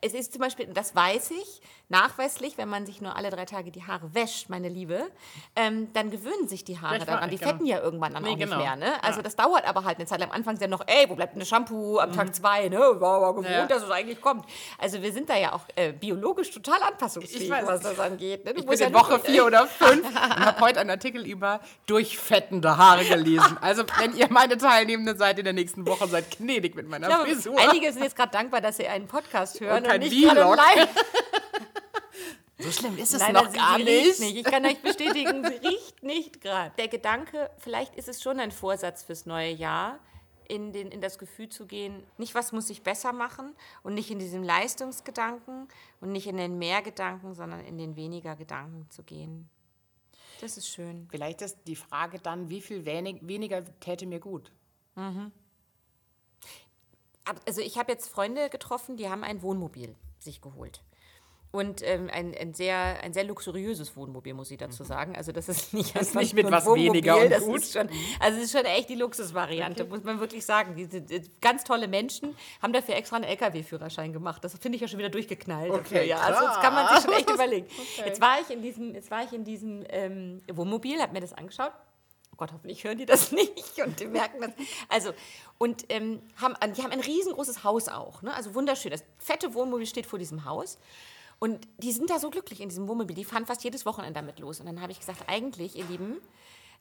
es 0.00 0.14
ist 0.14 0.32
zum 0.32 0.40
Beispiel, 0.40 0.66
das 0.66 0.94
weiß 0.94 1.32
ich, 1.32 1.60
nachweislich, 1.88 2.58
wenn 2.58 2.68
man 2.68 2.84
sich 2.84 3.00
nur 3.00 3.16
alle 3.16 3.30
drei 3.30 3.46
Tage 3.46 3.70
die 3.70 3.84
Haare 3.84 4.14
wäscht, 4.14 4.50
meine 4.50 4.68
Liebe, 4.68 5.10
ähm, 5.56 5.92
dann 5.94 6.10
gewöhnen 6.10 6.46
sich 6.46 6.64
die 6.64 6.78
Haare 6.80 6.98
daran. 6.98 7.30
Die 7.30 7.36
genau. 7.36 7.50
fetten 7.50 7.66
ja 7.66 7.80
irgendwann 7.80 8.12
dann 8.12 8.22
nee, 8.22 8.30
auch 8.30 8.36
nicht 8.36 8.50
genau. 8.50 8.58
mehr. 8.58 8.76
Ne? 8.76 9.02
Also 9.02 9.18
ja. 9.18 9.22
das 9.22 9.36
dauert 9.36 9.66
aber 9.66 9.84
halt 9.84 9.98
eine 9.98 10.06
Zeit. 10.06 10.22
Am 10.22 10.30
Anfang 10.30 10.54
ist 10.54 10.60
ja 10.60 10.68
noch, 10.68 10.82
ey, 10.86 11.08
wo 11.08 11.14
bleibt 11.14 11.32
denn 11.32 11.40
das 11.40 11.48
Shampoo 11.48 11.98
am 11.98 12.10
mhm. 12.10 12.14
Tag 12.14 12.34
zwei? 12.34 12.68
Ne? 12.68 12.78
War 12.78 13.22
aber 13.22 13.34
gewohnt, 13.36 13.50
ja. 13.50 13.66
dass 13.66 13.82
es 13.82 13.90
eigentlich 13.90 14.20
kommt. 14.20 14.44
Also 14.76 15.00
wir 15.02 15.12
sind 15.12 15.30
da 15.30 15.36
ja 15.36 15.54
auch 15.54 15.62
äh, 15.76 15.92
biologisch 15.92 16.50
total 16.50 16.82
anpassungsfähig, 16.82 17.50
was 17.50 17.80
das 17.80 17.98
angeht. 17.98 18.44
Ne? 18.44 18.52
Ich 18.56 18.66
bin 18.66 18.78
ja 18.78 18.86
in 18.86 18.94
Woche 18.94 19.18
vier 19.20 19.46
oder 19.46 19.66
fünf 19.66 20.06
und 20.06 20.44
habe 20.46 20.60
heute 20.60 20.80
einen 20.80 20.90
Artikel 20.90 21.26
über 21.26 21.60
durchfettende 21.86 22.76
Haare 22.76 23.04
gelesen. 23.04 23.56
Also 23.62 23.84
wenn 23.98 24.14
ihr 24.14 24.30
meine 24.30 24.58
Teilnehmende 24.58 25.16
seid 25.16 25.38
in 25.38 25.44
der 25.44 25.54
nächsten 25.54 25.86
Woche, 25.86 26.06
seid 26.06 26.36
gnädig 26.36 26.74
mit 26.74 26.88
meiner 26.88 27.06
glaube, 27.06 27.24
Frisur. 27.24 27.56
Einige 27.58 27.90
sind 27.92 28.02
jetzt 28.02 28.16
gerade 28.16 28.30
dankbar, 28.30 28.60
dass 28.60 28.76
sie 28.76 28.86
einen 28.86 29.06
Podcast 29.06 29.60
hören 29.60 29.84
und, 29.84 29.90
und 29.90 29.98
nicht 30.00 30.22
gerade 30.22 30.40
live. 30.40 30.88
So 32.58 32.72
schlimm 32.72 32.98
ist 32.98 33.14
es 33.14 33.20
Nein, 33.20 33.34
noch 33.34 33.52
gar 33.52 33.78
nicht. 33.78 34.18
nicht. 34.18 34.36
Ich 34.36 34.44
kann 34.44 34.66
euch 34.66 34.82
bestätigen, 34.82 35.44
sie 35.44 35.54
riecht 35.68 36.02
nicht 36.02 36.40
gerade. 36.40 36.74
Der 36.76 36.88
Gedanke, 36.88 37.50
vielleicht 37.58 37.94
ist 37.94 38.08
es 38.08 38.20
schon 38.20 38.40
ein 38.40 38.50
Vorsatz 38.50 39.04
fürs 39.04 39.26
neue 39.26 39.52
Jahr, 39.52 40.00
in, 40.48 40.72
den, 40.72 40.90
in 40.90 41.00
das 41.00 41.18
Gefühl 41.18 41.48
zu 41.48 41.66
gehen, 41.66 42.02
nicht 42.16 42.34
was 42.34 42.52
muss 42.52 42.68
ich 42.70 42.82
besser 42.82 43.12
machen 43.12 43.54
und 43.82 43.94
nicht 43.94 44.10
in 44.10 44.18
diesem 44.18 44.42
Leistungsgedanken 44.42 45.68
und 46.00 46.10
nicht 46.10 46.26
in 46.26 46.36
den 46.36 46.58
Mehrgedanken, 46.58 47.34
sondern 47.34 47.60
in 47.60 47.78
den 47.78 47.96
weniger 47.96 48.34
Gedanken 48.34 48.90
zu 48.90 49.02
gehen. 49.02 49.48
Das 50.40 50.56
ist 50.56 50.68
schön. 50.68 51.06
Vielleicht 51.10 51.42
ist 51.42 51.58
die 51.66 51.76
Frage 51.76 52.18
dann, 52.18 52.48
wie 52.48 52.60
viel 52.60 52.84
wenig, 52.84 53.18
weniger 53.22 53.62
täte 53.80 54.06
mir 54.06 54.20
gut? 54.20 54.50
Mhm. 54.94 55.32
Also 57.44 57.60
ich 57.60 57.76
habe 57.76 57.92
jetzt 57.92 58.08
Freunde 58.08 58.48
getroffen, 58.48 58.96
die 58.96 59.10
haben 59.10 59.22
ein 59.22 59.42
Wohnmobil 59.42 59.94
sich 60.18 60.40
geholt. 60.40 60.82
Und 61.50 61.80
ähm, 61.82 62.10
ein, 62.12 62.34
ein, 62.38 62.52
sehr, 62.52 63.02
ein 63.02 63.14
sehr 63.14 63.24
luxuriöses 63.24 63.96
Wohnmobil, 63.96 64.34
muss 64.34 64.50
ich 64.50 64.58
dazu 64.58 64.82
mhm. 64.82 64.86
sagen. 64.86 65.16
Also 65.16 65.32
das 65.32 65.48
ist 65.48 65.72
nicht, 65.72 65.94
das 65.96 66.08
ist 66.08 66.14
nicht 66.14 66.34
mit 66.34 66.50
was 66.50 66.66
Wohnmobil, 66.66 66.92
weniger 66.92 67.16
und 67.16 67.30
das 67.30 67.42
gut. 67.42 67.62
Ist 67.62 67.72
schon, 67.72 67.88
also 68.20 68.38
es 68.38 68.44
ist 68.44 68.52
schon 68.52 68.66
echt 68.66 68.90
die 68.90 68.96
Luxusvariante, 68.96 69.84
okay. 69.84 69.90
muss 69.90 70.04
man 70.04 70.20
wirklich 70.20 70.44
sagen. 70.44 70.74
Diese, 70.76 71.00
die, 71.00 71.22
ganz 71.40 71.64
tolle 71.64 71.88
Menschen 71.88 72.36
haben 72.60 72.74
dafür 72.74 72.96
extra 72.96 73.16
einen 73.16 73.24
LKW-Führerschein 73.24 74.12
gemacht. 74.12 74.44
Das 74.44 74.58
finde 74.58 74.76
ich 74.76 74.82
ja 74.82 74.88
schon 74.88 74.98
wieder 74.98 75.08
durchgeknallt. 75.08 75.70
Okay, 75.70 75.82
dafür, 75.82 76.02
ja. 76.02 76.18
Also 76.18 76.44
das 76.44 76.60
kann 76.60 76.74
man 76.74 76.94
sich 76.94 77.04
schon 77.04 77.14
echt 77.14 77.30
überlegen. 77.34 77.66
Okay. 77.66 78.08
Jetzt 78.08 78.20
war 78.20 78.40
ich 78.42 78.50
in 78.50 78.60
diesem, 78.60 78.94
jetzt 78.94 79.10
war 79.10 79.24
ich 79.24 79.32
in 79.32 79.44
diesem 79.44 79.84
ähm, 79.88 80.42
Wohnmobil, 80.52 81.00
habe 81.00 81.14
mir 81.14 81.20
das 81.20 81.32
angeschaut. 81.32 81.72
Oh 82.32 82.36
Gott, 82.36 82.52
hoffentlich 82.52 82.84
hören 82.84 82.98
die 82.98 83.06
das 83.06 83.32
nicht 83.32 83.82
und 83.82 83.98
die 84.00 84.06
merken 84.06 84.42
das. 84.42 84.50
Also, 84.90 85.12
und 85.56 85.86
ähm, 85.88 86.20
haben, 86.36 86.54
die 86.74 86.82
haben 86.82 86.92
ein 86.92 87.00
riesengroßes 87.00 87.64
Haus 87.64 87.88
auch. 87.88 88.20
Ne? 88.20 88.34
Also 88.34 88.54
wunderschön. 88.54 88.90
Das 88.90 89.02
fette 89.18 89.54
Wohnmobil 89.54 89.86
steht 89.86 90.04
vor 90.04 90.18
diesem 90.18 90.44
Haus. 90.44 90.78
Und 91.38 91.68
die 91.78 91.92
sind 91.92 92.10
da 92.10 92.18
so 92.18 92.30
glücklich 92.30 92.60
in 92.60 92.68
diesem 92.68 92.88
Wohnmobil. 92.88 93.14
Die 93.14 93.24
fahren 93.24 93.46
fast 93.46 93.62
jedes 93.62 93.86
Wochenende 93.86 94.14
damit 94.14 94.38
los. 94.40 94.60
Und 94.60 94.66
dann 94.66 94.80
habe 94.80 94.92
ich 94.92 94.98
gesagt, 94.98 95.24
eigentlich, 95.28 95.76
ihr 95.76 95.84
Lieben, 95.84 96.20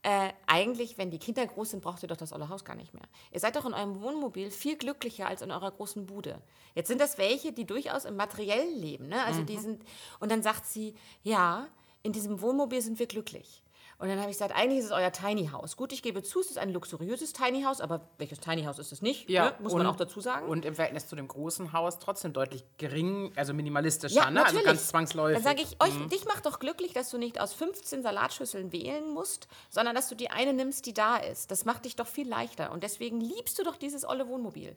äh, 0.03 0.29
eigentlich, 0.45 0.97
wenn 0.97 1.11
die 1.11 1.19
Kinder 1.19 1.45
groß 1.45 1.71
sind, 1.71 1.83
braucht 1.83 2.03
ihr 2.03 2.07
doch 2.07 2.17
das 2.17 2.33
olle 2.33 2.49
Haus 2.49 2.65
gar 2.65 2.75
nicht 2.75 2.93
mehr. 2.93 3.03
Ihr 3.31 3.39
seid 3.39 3.55
doch 3.55 3.65
in 3.65 3.73
eurem 3.73 4.01
Wohnmobil 4.01 4.51
viel 4.51 4.77
glücklicher 4.77 5.27
als 5.27 5.41
in 5.41 5.51
eurer 5.51 5.71
großen 5.71 6.05
Bude. 6.05 6.41
Jetzt 6.75 6.87
sind 6.87 7.01
das 7.01 7.17
welche, 7.17 7.51
die 7.51 7.65
durchaus 7.65 8.05
im 8.05 8.15
materiellen 8.15 8.75
leben. 8.75 9.07
Ne? 9.07 9.23
Also 9.23 9.41
mhm. 9.41 9.45
die 9.47 9.57
sind, 9.57 9.83
und 10.19 10.31
dann 10.31 10.43
sagt 10.43 10.65
sie, 10.65 10.95
ja, 11.23 11.67
in 12.03 12.13
diesem 12.13 12.41
Wohnmobil 12.41 12.81
sind 12.81 12.99
wir 12.99 13.07
glücklich. 13.07 13.61
Und 14.00 14.10
dann 14.10 14.20
habe 14.20 14.30
ich 14.30 14.38
gesagt, 14.38 14.56
eigentlich 14.56 14.80
ist 14.80 14.86
es 14.86 14.92
euer 14.92 15.12
Tiny 15.12 15.48
House. 15.48 15.75
Gut, 15.75 15.92
ich 15.92 16.04
gebe 16.04 16.22
zu, 16.22 16.39
es 16.39 16.51
ist 16.51 16.60
ein 16.60 16.70
luxuriöses 16.70 17.34
Tiny 17.34 17.63
House, 17.63 17.82
aber 17.82 18.08
welches 18.20 18.39
Tiny 18.39 18.63
House 18.63 18.77
ist 18.77 18.92
es 18.92 19.01
nicht? 19.01 19.27
Ja, 19.27 19.46
ne? 19.46 19.56
muss 19.60 19.74
und, 19.74 19.80
man 19.80 19.88
auch 19.88 19.96
dazu 19.96 20.22
sagen. 20.22 20.48
Und 20.48 20.66
im 20.66 20.75
Verhältnis 20.75 21.08
zu 21.08 21.16
dem 21.16 21.27
großen 21.27 21.74
Haus 21.74 21.98
trotzdem 21.98 22.32
deutlich 22.32 22.63
gering, 22.77 23.32
also 23.36 23.56
minimalistischer, 23.56 24.16
ja, 24.16 24.30
ne? 24.30 24.46
also 24.46 24.62
ganz 24.62 24.88
zwangsläufig. 24.89 25.44
Dann 25.44 25.44
sage 25.44 25.63
ich, 25.63 25.82
euch, 25.82 25.98
mhm. 25.98 26.10
dich 26.10 26.25
macht 26.25 26.46
doch 26.46 26.60
glücklich, 26.60 26.94
dass 26.94 27.10
du 27.10 27.18
nicht 27.18 27.42
aus 27.42 27.54
15 27.54 28.04
Salatschüsseln 28.04 28.72
wählen 28.72 29.10
musst, 29.10 29.48
sondern 29.72 29.96
dass 29.96 30.10
du 30.10 30.16
die 30.16 30.30
eine 30.30 30.54
nimmst, 30.54 30.86
die 30.86 30.94
da 30.94 31.18
ist. 31.18 31.50
Das 31.50 31.66
macht 31.66 31.86
dich 31.86 31.96
doch 31.96 32.08
viel 32.08 32.30
leichter. 32.30 32.72
Und 32.72 32.84
deswegen 32.84 33.20
liebst 33.20 33.58
du 33.58 33.63
doch 33.63 33.77
dieses 33.77 34.08
olle 34.08 34.27
Wohnmobil. 34.27 34.75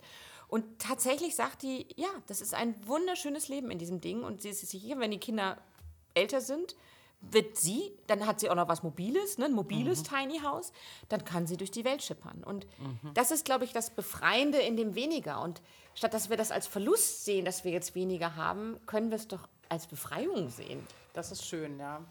Und 0.49 0.79
tatsächlich 0.79 1.37
sagt 1.37 1.63
die, 1.63 1.87
ja, 1.95 2.09
das 2.27 2.41
ist 2.41 2.55
ein 2.55 2.75
wunderschönes 2.87 3.49
Leben 3.49 3.71
in 3.71 3.79
diesem 3.79 4.01
Ding. 4.01 4.25
Und 4.25 4.41
sie 4.41 4.49
ist 4.49 4.67
sicher, 4.67 4.99
wenn 4.99 5.11
die 5.11 5.21
Kinder 5.21 5.59
älter 6.15 6.41
sind, 6.41 6.75
wird 7.21 7.59
sie, 7.59 7.93
dann 8.07 8.27
hat 8.27 8.41
sie 8.41 8.51
auch 8.51 8.55
noch 8.55 8.69
was 8.69 8.83
Mobiles, 8.83 9.39
ne, 9.39 9.47
ein 9.47 9.53
mobiles 9.53 10.01
mhm. 10.01 10.17
Tiny 10.17 10.39
House, 10.41 10.73
dann 11.09 11.25
kann 11.25 11.47
sie 11.47 11.57
durch 11.57 11.71
die 11.71 11.85
Welt 11.85 12.03
schippern. 12.03 12.43
Und 12.43 12.67
mhm. 12.79 13.13
das 13.15 13.31
ist, 13.31 13.45
glaube 13.45 13.65
ich, 13.65 13.73
das 13.73 13.91
Befreiende 13.91 14.59
in 14.59 14.77
dem 14.77 14.95
Weniger. 14.95 15.43
Und 15.43 15.61
statt 15.95 16.15
dass 16.15 16.31
wir 16.31 16.37
das 16.37 16.51
als 16.51 16.67
Verlust 16.67 17.25
sehen, 17.25 17.45
dass 17.45 17.65
wir 17.65 17.73
jetzt 17.73 17.95
weniger 17.95 18.37
haben, 18.37 18.81
können 18.87 19.11
wir 19.11 19.17
es 19.17 19.29
doch 19.29 19.49
als 19.69 19.87
Befreiung 19.87 20.49
sehen. 20.49 20.87
Das 21.13 21.31
ist 21.31 21.45
schön, 21.47 21.79
ja. 21.79 22.05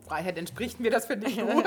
Freiheit 0.00 0.36
entspricht 0.36 0.80
mir 0.80 0.90
das, 0.90 1.06
finde 1.06 1.28
ich 1.28 1.36
gut. 1.40 1.64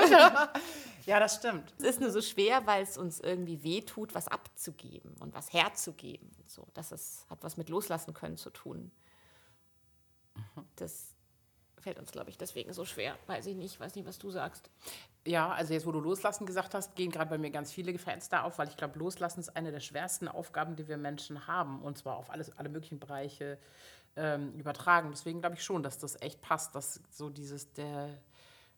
ja, 1.06 1.18
das 1.18 1.36
stimmt. 1.36 1.72
Es 1.78 1.84
ist 1.84 2.00
nur 2.00 2.10
so 2.10 2.20
schwer, 2.20 2.66
weil 2.66 2.82
es 2.82 2.98
uns 2.98 3.18
irgendwie 3.18 3.62
wehtut, 3.62 4.14
was 4.14 4.28
abzugeben 4.28 5.14
und 5.20 5.34
was 5.34 5.54
herzugeben. 5.54 6.30
So, 6.46 6.66
das 6.74 6.92
ist, 6.92 7.24
hat 7.30 7.42
was 7.42 7.56
mit 7.56 7.70
Loslassen 7.70 8.12
können 8.12 8.36
zu 8.36 8.50
tun. 8.50 8.90
Mhm. 10.34 10.66
Das 10.76 11.15
fällt 11.86 12.00
uns, 12.00 12.10
glaube 12.10 12.30
ich, 12.30 12.36
deswegen 12.36 12.72
so 12.72 12.84
schwer. 12.84 13.14
Weiß 13.28 13.46
ich 13.46 13.54
nicht, 13.54 13.78
weiß 13.78 13.94
nicht, 13.94 14.08
was 14.08 14.18
du 14.18 14.28
sagst. 14.32 14.70
Ja, 15.24 15.52
also 15.52 15.72
jetzt, 15.72 15.86
wo 15.86 15.92
du 15.92 16.00
Loslassen 16.00 16.44
gesagt 16.44 16.74
hast, 16.74 16.96
gehen 16.96 17.12
gerade 17.12 17.30
bei 17.30 17.38
mir 17.38 17.50
ganz 17.50 17.70
viele 17.70 17.96
Fenster 17.96 18.42
auf, 18.42 18.58
weil 18.58 18.66
ich 18.66 18.76
glaube, 18.76 18.98
Loslassen 18.98 19.38
ist 19.38 19.56
eine 19.56 19.70
der 19.70 19.78
schwersten 19.78 20.26
Aufgaben, 20.26 20.74
die 20.74 20.88
wir 20.88 20.96
Menschen 20.96 21.46
haben. 21.46 21.80
Und 21.82 21.96
zwar 21.96 22.16
auf 22.16 22.28
alles, 22.30 22.58
alle 22.58 22.70
möglichen 22.70 22.98
Bereiche 22.98 23.56
ähm, 24.16 24.52
übertragen. 24.54 25.10
Deswegen 25.12 25.38
glaube 25.38 25.54
ich 25.54 25.62
schon, 25.62 25.84
dass 25.84 25.96
das 26.00 26.20
echt 26.20 26.40
passt, 26.40 26.74
dass 26.74 27.00
so 27.08 27.30
dieses, 27.30 27.72
der, 27.74 28.08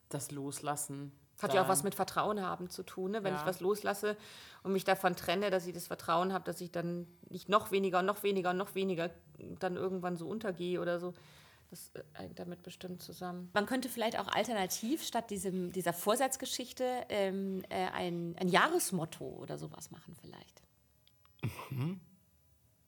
das 0.09 0.29
Loslassen. 0.29 1.11
Hat 1.41 1.55
ja 1.55 1.63
auch 1.63 1.67
was 1.67 1.81
mit 1.81 1.95
Vertrauen 1.95 2.41
haben 2.41 2.69
zu 2.69 2.83
tun. 2.83 3.09
Ne? 3.09 3.23
Wenn 3.23 3.33
ja. 3.33 3.39
ich 3.39 3.47
was 3.47 3.59
loslasse 3.59 4.17
und 4.61 4.71
mich 4.71 4.83
davon 4.83 5.15
trenne, 5.15 5.49
dass 5.49 5.65
ich 5.65 5.73
das 5.73 5.87
Vertrauen 5.87 6.31
habe, 6.31 6.43
dass 6.43 6.61
ich 6.61 6.69
dann 6.71 7.07
nicht 7.29 7.49
noch 7.49 7.71
weniger 7.71 7.99
und 7.99 8.05
noch 8.05 8.21
weniger 8.21 8.51
und 8.51 8.57
noch 8.57 8.75
weniger 8.75 9.09
dann 9.57 9.77
irgendwann 9.77 10.15
so 10.15 10.27
untergehe 10.27 10.79
oder 10.79 10.99
so. 10.99 11.15
Das 11.69 11.91
äh, 11.93 12.03
hängt 12.13 12.39
damit 12.39 12.63
bestimmt 12.63 13.01
zusammen. 13.01 13.49
Man 13.53 13.65
könnte 13.65 13.89
vielleicht 13.89 14.17
auch 14.17 14.27
alternativ 14.27 15.03
statt 15.03 15.29
diesem, 15.29 15.71
dieser 15.71 15.93
Vorsatzgeschichte 15.93 17.05
ähm, 17.09 17.63
äh, 17.69 17.87
ein, 17.87 18.35
ein 18.39 18.49
Jahresmotto 18.49 19.25
oder 19.25 19.57
sowas 19.57 19.91
machen 19.91 20.15
vielleicht. 20.19 20.61
Mhm. 21.69 21.99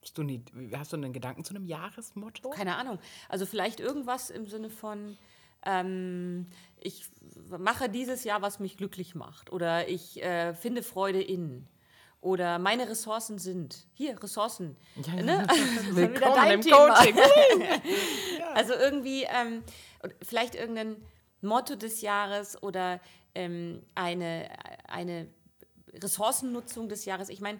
Hast 0.02 0.18
du, 0.18 0.24
nie, 0.24 0.44
hast 0.72 0.92
du 0.92 0.96
einen 0.96 1.12
Gedanken 1.12 1.44
zu 1.44 1.54
einem 1.54 1.64
Jahresmotto? 1.64 2.50
Keine 2.50 2.76
Ahnung. 2.76 2.98
Also 3.28 3.46
vielleicht 3.46 3.78
irgendwas 3.78 4.30
im 4.30 4.48
Sinne 4.48 4.68
von, 4.68 5.16
ähm, 5.64 6.48
ich 6.80 7.08
mache 7.46 7.88
dieses 7.88 8.24
Jahr, 8.24 8.42
was 8.42 8.58
mich 8.58 8.76
glücklich 8.76 9.14
macht. 9.14 9.52
Oder 9.52 9.88
ich 9.88 10.20
äh, 10.22 10.54
finde 10.54 10.82
Freude 10.82 11.22
in. 11.22 11.68
Oder 12.22 12.60
meine 12.60 12.88
Ressourcen 12.88 13.38
sind. 13.40 13.84
Hier, 13.94 14.22
Ressourcen. 14.22 14.76
Ja, 15.04 15.22
ne? 15.22 15.46
Willkommen 15.90 16.50
im 16.52 16.60
Thema. 16.60 16.94
Coaching. 16.94 17.16
Also 18.54 18.74
irgendwie, 18.74 19.24
ähm, 19.24 19.64
vielleicht 20.22 20.54
irgendein 20.54 20.96
Motto 21.40 21.74
des 21.74 22.02
Jahres 22.02 22.62
oder 22.62 23.00
ähm, 23.34 23.82
eine, 23.94 24.50
eine 24.86 25.26
Ressourcennutzung 25.94 26.88
des 26.88 27.06
Jahres. 27.06 27.28
Ich 27.30 27.40
meine, 27.40 27.58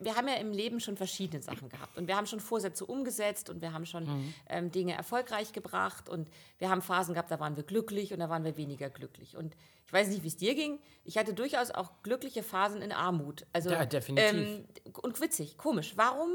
wir 0.00 0.16
haben 0.16 0.28
ja 0.28 0.34
im 0.34 0.52
Leben 0.52 0.80
schon 0.80 0.96
verschiedene 0.96 1.42
Sachen 1.42 1.68
gehabt 1.68 1.96
und 1.96 2.08
wir 2.08 2.16
haben 2.16 2.26
schon 2.26 2.40
Vorsätze 2.40 2.84
umgesetzt 2.84 3.50
und 3.50 3.62
wir 3.62 3.72
haben 3.72 3.86
schon 3.86 4.04
mhm. 4.04 4.34
ähm, 4.48 4.70
Dinge 4.70 4.94
erfolgreich 4.94 5.52
gebracht 5.52 6.08
und 6.08 6.28
wir 6.58 6.70
haben 6.70 6.82
Phasen 6.82 7.14
gehabt, 7.14 7.30
da 7.30 7.40
waren 7.40 7.56
wir 7.56 7.62
glücklich 7.62 8.12
und 8.12 8.20
da 8.20 8.28
waren 8.28 8.44
wir 8.44 8.56
weniger 8.56 8.90
glücklich. 8.90 9.36
Und 9.36 9.56
ich 9.86 9.92
weiß 9.92 10.08
nicht, 10.08 10.22
wie 10.22 10.28
es 10.28 10.36
dir 10.36 10.54
ging. 10.54 10.78
Ich 11.04 11.16
hatte 11.16 11.32
durchaus 11.32 11.70
auch 11.70 12.02
glückliche 12.02 12.42
Phasen 12.42 12.82
in 12.82 12.92
Armut. 12.92 13.46
Also, 13.52 13.70
ja, 13.70 13.86
definitiv. 13.86 14.34
Ähm, 14.34 14.64
und 15.00 15.20
witzig, 15.20 15.56
komisch. 15.56 15.94
Warum 15.96 16.30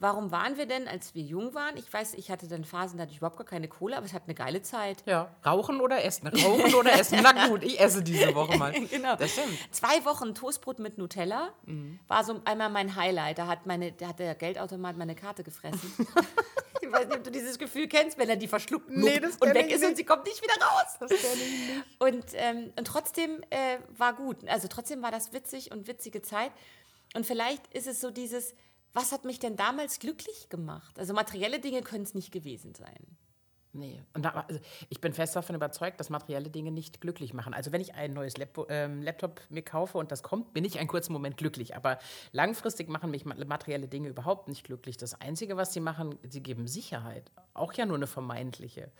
Warum 0.00 0.30
waren 0.30 0.56
wir 0.56 0.66
denn, 0.66 0.86
als 0.86 1.16
wir 1.16 1.24
jung 1.24 1.54
waren? 1.54 1.76
Ich 1.76 1.92
weiß, 1.92 2.14
ich 2.14 2.30
hatte 2.30 2.46
dann 2.46 2.64
Phasen, 2.64 2.98
da 2.98 3.02
hatte 3.02 3.10
ich 3.10 3.18
überhaupt 3.18 3.36
gar 3.36 3.46
keine 3.46 3.66
Kohle, 3.66 3.96
aber 3.96 4.06
es 4.06 4.12
hat 4.12 4.22
eine 4.26 4.34
geile 4.34 4.62
Zeit. 4.62 5.02
Ja, 5.06 5.34
rauchen 5.44 5.80
oder 5.80 6.04
essen, 6.04 6.28
rauchen 6.28 6.72
oder 6.76 6.92
essen. 6.92 7.18
Na 7.20 7.48
gut, 7.48 7.64
ich 7.64 7.80
esse 7.80 8.00
diese 8.04 8.32
Woche 8.32 8.56
mal. 8.56 8.72
genau. 8.90 9.16
Das 9.16 9.32
stimmt. 9.32 9.58
Zwei 9.72 10.04
Wochen 10.04 10.36
Toastbrot 10.36 10.78
mit 10.78 10.98
Nutella 10.98 11.52
mhm. 11.66 11.98
war 12.06 12.22
so 12.22 12.40
einmal 12.44 12.70
mein 12.70 12.94
Highlight. 12.94 13.38
Da 13.38 13.48
hat, 13.48 13.66
meine, 13.66 13.90
da 13.90 14.08
hat 14.08 14.20
der 14.20 14.36
Geldautomat 14.36 14.96
meine 14.96 15.16
Karte 15.16 15.42
gefressen. 15.42 15.92
ich 16.80 16.92
weiß 16.92 17.08
nicht, 17.08 17.16
ob 17.16 17.24
du 17.24 17.32
dieses 17.32 17.58
Gefühl 17.58 17.88
kennst, 17.88 18.18
wenn 18.18 18.28
er 18.28 18.36
die 18.36 18.46
verschluckt 18.46 18.88
nee, 18.90 19.16
und 19.16 19.54
weg 19.54 19.68
ist 19.68 19.80
nicht. 19.80 19.90
und 19.90 19.96
sie 19.96 20.04
kommt 20.04 20.26
nicht 20.26 20.40
wieder 20.40 20.64
raus. 20.64 20.96
Das 21.00 21.10
ich 21.10 21.22
nicht. 21.22 21.84
Und, 21.98 22.24
ähm, 22.34 22.72
und 22.78 22.86
trotzdem 22.86 23.42
äh, 23.50 23.78
war 23.96 24.12
gut. 24.12 24.46
Also 24.46 24.68
trotzdem 24.68 25.02
war 25.02 25.10
das 25.10 25.32
witzig 25.32 25.72
und 25.72 25.88
witzige 25.88 26.22
Zeit. 26.22 26.52
Und 27.14 27.26
vielleicht 27.26 27.66
ist 27.74 27.88
es 27.88 28.00
so 28.00 28.12
dieses 28.12 28.54
was 28.92 29.12
hat 29.12 29.24
mich 29.24 29.38
denn 29.38 29.56
damals 29.56 29.98
glücklich 29.98 30.48
gemacht? 30.48 30.98
Also 30.98 31.14
materielle 31.14 31.60
Dinge 31.60 31.82
können 31.82 32.04
es 32.04 32.14
nicht 32.14 32.32
gewesen 32.32 32.74
sein. 32.74 33.16
Nee, 33.72 34.02
und 34.14 34.24
da, 34.24 34.30
also 34.30 34.60
ich 34.88 35.00
bin 35.00 35.12
fest 35.12 35.36
davon 35.36 35.54
überzeugt, 35.54 36.00
dass 36.00 36.08
materielle 36.08 36.48
Dinge 36.48 36.70
nicht 36.70 37.00
glücklich 37.00 37.34
machen. 37.34 37.52
Also 37.52 37.70
wenn 37.70 37.80
ich 37.80 37.94
ein 37.94 38.12
neues 38.12 38.36
Laptop, 38.36 38.70
ähm, 38.70 39.02
Laptop 39.02 39.42
mir 39.50 39.62
kaufe 39.62 39.98
und 39.98 40.10
das 40.10 40.22
kommt, 40.22 40.54
bin 40.54 40.64
ich 40.64 40.78
einen 40.78 40.88
kurzen 40.88 41.12
Moment 41.12 41.36
glücklich. 41.36 41.76
Aber 41.76 41.98
langfristig 42.32 42.88
machen 42.88 43.10
mich 43.10 43.24
materielle 43.24 43.86
Dinge 43.86 44.08
überhaupt 44.08 44.48
nicht 44.48 44.64
glücklich. 44.64 44.96
Das 44.96 45.20
Einzige, 45.20 45.56
was 45.56 45.72
sie 45.72 45.80
machen, 45.80 46.18
sie 46.28 46.42
geben 46.42 46.66
Sicherheit. 46.66 47.30
Auch 47.52 47.74
ja 47.74 47.84
nur 47.84 47.96
eine 47.96 48.06
vermeintliche. 48.06 48.90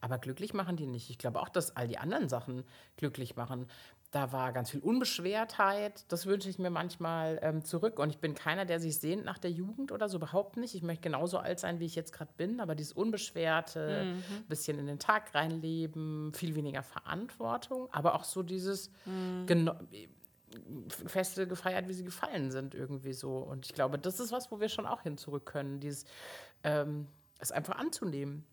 Aber 0.00 0.18
glücklich 0.18 0.52
machen 0.52 0.76
die 0.76 0.86
nicht. 0.86 1.10
Ich 1.10 1.18
glaube 1.18 1.40
auch, 1.40 1.48
dass 1.48 1.76
all 1.76 1.88
die 1.88 1.98
anderen 1.98 2.28
Sachen 2.28 2.64
glücklich 2.96 3.36
machen. 3.36 3.66
Da 4.10 4.32
war 4.32 4.52
ganz 4.52 4.70
viel 4.70 4.80
Unbeschwertheit. 4.80 6.10
Das 6.10 6.24
wünsche 6.24 6.48
ich 6.48 6.58
mir 6.58 6.70
manchmal 6.70 7.38
ähm, 7.42 7.62
zurück. 7.62 7.98
Und 7.98 8.08
ich 8.08 8.18
bin 8.18 8.34
keiner, 8.34 8.64
der 8.64 8.80
sich 8.80 8.98
sehnt 8.98 9.24
nach 9.26 9.36
der 9.36 9.50
Jugend 9.50 9.92
oder 9.92 10.08
so, 10.08 10.16
überhaupt 10.16 10.56
nicht. 10.56 10.74
Ich 10.74 10.82
möchte 10.82 11.02
genauso 11.02 11.38
alt 11.38 11.60
sein, 11.60 11.78
wie 11.78 11.84
ich 11.84 11.94
jetzt 11.94 12.12
gerade 12.12 12.30
bin. 12.38 12.60
Aber 12.60 12.74
dieses 12.74 12.92
Unbeschwerte, 12.92 14.04
mhm. 14.04 14.44
bisschen 14.48 14.78
in 14.78 14.86
den 14.86 14.98
Tag 14.98 15.34
reinleben, 15.34 16.32
viel 16.32 16.54
weniger 16.54 16.82
Verantwortung. 16.82 17.88
Aber 17.92 18.14
auch 18.14 18.24
so 18.24 18.42
dieses 18.42 18.90
mhm. 19.04 19.46
Feste 21.06 21.46
gefeiert, 21.46 21.86
wie 21.88 21.92
sie 21.92 22.04
gefallen 22.04 22.50
sind, 22.50 22.74
irgendwie 22.74 23.12
so. 23.12 23.36
Und 23.36 23.66
ich 23.66 23.74
glaube, 23.74 23.98
das 23.98 24.20
ist 24.20 24.32
was, 24.32 24.50
wo 24.50 24.58
wir 24.58 24.70
schon 24.70 24.86
auch 24.86 25.02
hin 25.02 25.18
zurück 25.18 25.44
können. 25.44 25.80
Dieses, 25.80 26.06
ähm, 26.64 27.08
es 27.38 27.52
einfach 27.52 27.76
anzunehmen 27.76 28.46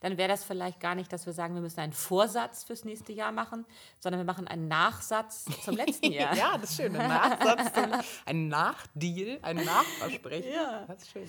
dann 0.00 0.18
wäre 0.18 0.28
das 0.28 0.44
vielleicht 0.44 0.80
gar 0.80 0.94
nicht, 0.94 1.12
dass 1.12 1.26
wir 1.26 1.32
sagen, 1.32 1.54
wir 1.54 1.62
müssen 1.62 1.80
einen 1.80 1.92
Vorsatz 1.92 2.64
fürs 2.64 2.84
nächste 2.84 3.12
Jahr 3.12 3.32
machen, 3.32 3.66
sondern 3.98 4.20
wir 4.20 4.24
machen 4.24 4.46
einen 4.48 4.68
Nachsatz 4.68 5.46
zum 5.64 5.76
letzten 5.76 6.12
Jahr. 6.12 6.34
ja, 6.34 6.58
das 6.58 6.70
ist 6.70 6.76
schön. 6.76 6.96
Ein 6.96 7.08
Nachsatz, 7.08 7.72
zum, 7.74 7.92
ein 8.26 8.48
Nachdeal, 8.48 9.38
ein 9.42 9.56
Nachversprechen. 9.64 10.52
Ja. 10.52 10.84
Das 10.86 11.02
ist 11.02 11.10
schön. 11.10 11.26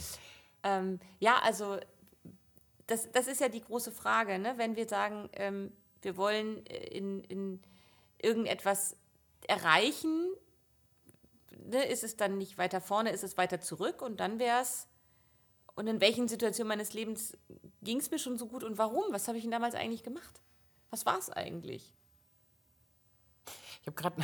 Ähm, 0.64 1.00
ja, 1.20 1.38
also 1.44 1.78
das, 2.88 3.12
das 3.12 3.28
ist 3.28 3.42
ja 3.42 3.50
die 3.50 3.62
große 3.62 3.92
Frage, 3.92 4.38
ne? 4.38 4.54
wenn 4.58 4.76
wir 4.76 4.88
sagen, 4.88 5.30
ähm, 5.34 5.72
wir 6.02 6.18
wollen 6.18 6.66
äh, 6.68 6.88
in, 6.88 7.24
in 7.26 7.62
irgendetwas 8.22 8.96
erreichen, 9.48 10.30
ne? 11.58 11.86
ist 11.86 12.04
es 12.04 12.18
dann 12.18 12.38
nicht 12.38 12.58
weiter 12.58 12.82
vorne, 12.82 13.12
ist 13.12 13.24
es 13.24 13.38
weiter 13.38 13.62
zurück 13.62 14.02
und 14.02 14.20
dann 14.20 14.40
wäre 14.40 14.62
es 14.62 14.88
und 15.76 15.88
in 15.88 16.02
welchen 16.02 16.28
Situationen 16.28 16.68
meines 16.68 16.94
Lebens 16.94 17.38
ging 17.82 18.00
es 18.00 18.12
mir 18.12 18.20
schon 18.20 18.38
so 18.38 18.48
gut 18.48 18.64
und 18.64 18.78
warum? 18.78 19.04
Was 19.12 19.28
habe 19.28 19.38
ich 19.38 19.44
denn 19.44 19.52
damals 19.52 19.76
eigentlich 19.76 20.04
gemacht? 20.04 20.42
Was 20.90 21.06
war 21.06 21.18
es 21.18 21.30
eigentlich? 21.30 21.92
Ich 23.82 23.88
habe 23.88 23.96
gerade, 23.96 24.22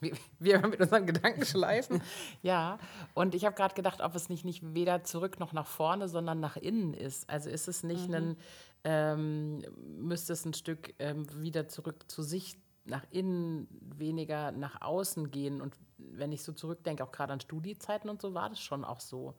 wir 0.40 0.66
mit 0.66 0.80
unseren 0.80 1.06
Gedanken 1.06 1.44
schleifen, 1.44 2.02
ja. 2.42 2.78
Und 3.14 3.34
ich 3.34 3.44
habe 3.44 3.54
gerade 3.54 3.74
gedacht, 3.74 4.00
ob 4.00 4.14
es 4.16 4.28
nicht, 4.28 4.44
nicht 4.44 4.74
weder 4.74 5.04
zurück 5.04 5.38
noch 5.38 5.52
nach 5.52 5.66
vorne, 5.66 6.08
sondern 6.08 6.40
nach 6.40 6.56
innen 6.56 6.92
ist. 6.92 7.30
Also 7.30 7.48
ist 7.48 7.68
es 7.68 7.84
nicht 7.84 8.08
mhm. 8.08 8.14
ein, 8.14 8.36
ähm, 8.84 9.64
müsste 9.98 10.32
es 10.32 10.44
ein 10.44 10.54
Stück 10.54 10.94
ähm, 10.98 11.26
wieder 11.40 11.68
zurück 11.68 12.04
zu 12.08 12.22
sich, 12.22 12.56
nach 12.84 13.04
innen, 13.10 13.66
weniger 13.80 14.52
nach 14.52 14.80
außen 14.80 15.30
gehen. 15.30 15.60
Und 15.60 15.76
wenn 15.98 16.32
ich 16.32 16.42
so 16.42 16.52
zurückdenke, 16.52 17.04
auch 17.04 17.12
gerade 17.12 17.32
an 17.32 17.40
Studiezeiten 17.40 18.10
und 18.10 18.20
so, 18.20 18.34
war 18.34 18.48
das 18.48 18.60
schon 18.60 18.84
auch 18.84 19.00
so 19.00 19.34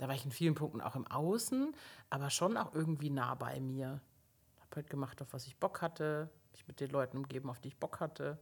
da 0.00 0.08
war 0.08 0.14
ich 0.14 0.24
in 0.24 0.30
vielen 0.30 0.54
Punkten 0.54 0.80
auch 0.80 0.96
im 0.96 1.06
Außen, 1.06 1.74
aber 2.08 2.30
schon 2.30 2.56
auch 2.56 2.74
irgendwie 2.74 3.10
nah 3.10 3.34
bei 3.34 3.60
mir. 3.60 4.00
Habe 4.60 4.76
halt 4.76 4.88
gemacht, 4.88 5.20
auf 5.20 5.34
was 5.34 5.46
ich 5.46 5.58
Bock 5.58 5.82
hatte, 5.82 6.30
mich 6.52 6.66
mit 6.66 6.80
den 6.80 6.88
Leuten 6.88 7.18
umgeben, 7.18 7.50
auf 7.50 7.60
die 7.60 7.68
ich 7.68 7.76
Bock 7.76 8.00
hatte. 8.00 8.38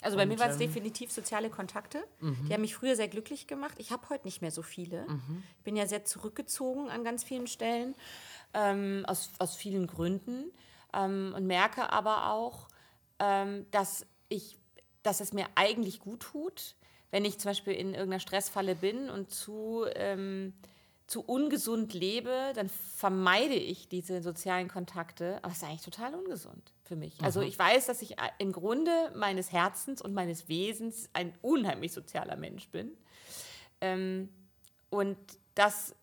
Also 0.00 0.16
bei 0.16 0.22
und, 0.22 0.28
mir 0.28 0.38
war 0.38 0.46
es 0.46 0.60
ähm, 0.60 0.60
definitiv 0.60 1.10
soziale 1.10 1.50
Kontakte. 1.50 2.04
Mhm. 2.20 2.46
Die 2.46 2.54
haben 2.54 2.60
mich 2.60 2.76
früher 2.76 2.94
sehr 2.94 3.08
glücklich 3.08 3.48
gemacht. 3.48 3.74
Ich 3.78 3.90
habe 3.90 4.08
heute 4.10 4.28
nicht 4.28 4.40
mehr 4.40 4.52
so 4.52 4.62
viele. 4.62 5.08
Mhm. 5.08 5.42
Ich 5.56 5.64
bin 5.64 5.74
ja 5.74 5.88
sehr 5.88 6.04
zurückgezogen 6.04 6.88
an 6.88 7.02
ganz 7.02 7.24
vielen 7.24 7.48
Stellen, 7.48 7.96
ähm, 8.54 9.04
aus, 9.08 9.32
aus 9.40 9.56
vielen 9.56 9.88
Gründen. 9.88 10.52
Ähm, 10.92 11.32
und 11.34 11.48
merke 11.48 11.92
aber 11.92 12.30
auch, 12.30 12.68
ähm, 13.18 13.66
dass, 13.72 14.06
ich, 14.28 14.56
dass 15.02 15.18
es 15.18 15.32
mir 15.32 15.48
eigentlich 15.56 15.98
gut 15.98 16.20
tut, 16.20 16.76
wenn 17.10 17.24
ich 17.24 17.38
zum 17.38 17.50
Beispiel 17.50 17.74
in 17.74 17.94
irgendeiner 17.94 18.20
Stressfalle 18.20 18.74
bin 18.74 19.08
und 19.10 19.30
zu, 19.30 19.84
ähm, 19.94 20.52
zu 21.06 21.22
ungesund 21.22 21.94
lebe, 21.94 22.52
dann 22.54 22.68
vermeide 22.68 23.54
ich 23.54 23.88
diese 23.88 24.22
sozialen 24.22 24.68
Kontakte. 24.68 25.38
Aber 25.42 25.52
es 25.52 25.58
ist 25.58 25.64
eigentlich 25.64 25.82
total 25.82 26.14
ungesund 26.14 26.72
für 26.84 26.96
mich. 26.96 27.18
Mhm. 27.18 27.24
Also 27.24 27.40
ich 27.40 27.58
weiß, 27.58 27.86
dass 27.86 28.02
ich 28.02 28.18
äh, 28.18 28.30
im 28.38 28.52
Grunde 28.52 29.12
meines 29.16 29.52
Herzens 29.52 30.02
und 30.02 30.12
meines 30.12 30.48
Wesens 30.48 31.08
ein 31.14 31.34
unheimlich 31.40 31.92
sozialer 31.92 32.36
Mensch 32.36 32.68
bin. 32.68 32.92
Ähm, 33.80 34.28
und 34.90 35.16
dass 35.54 35.94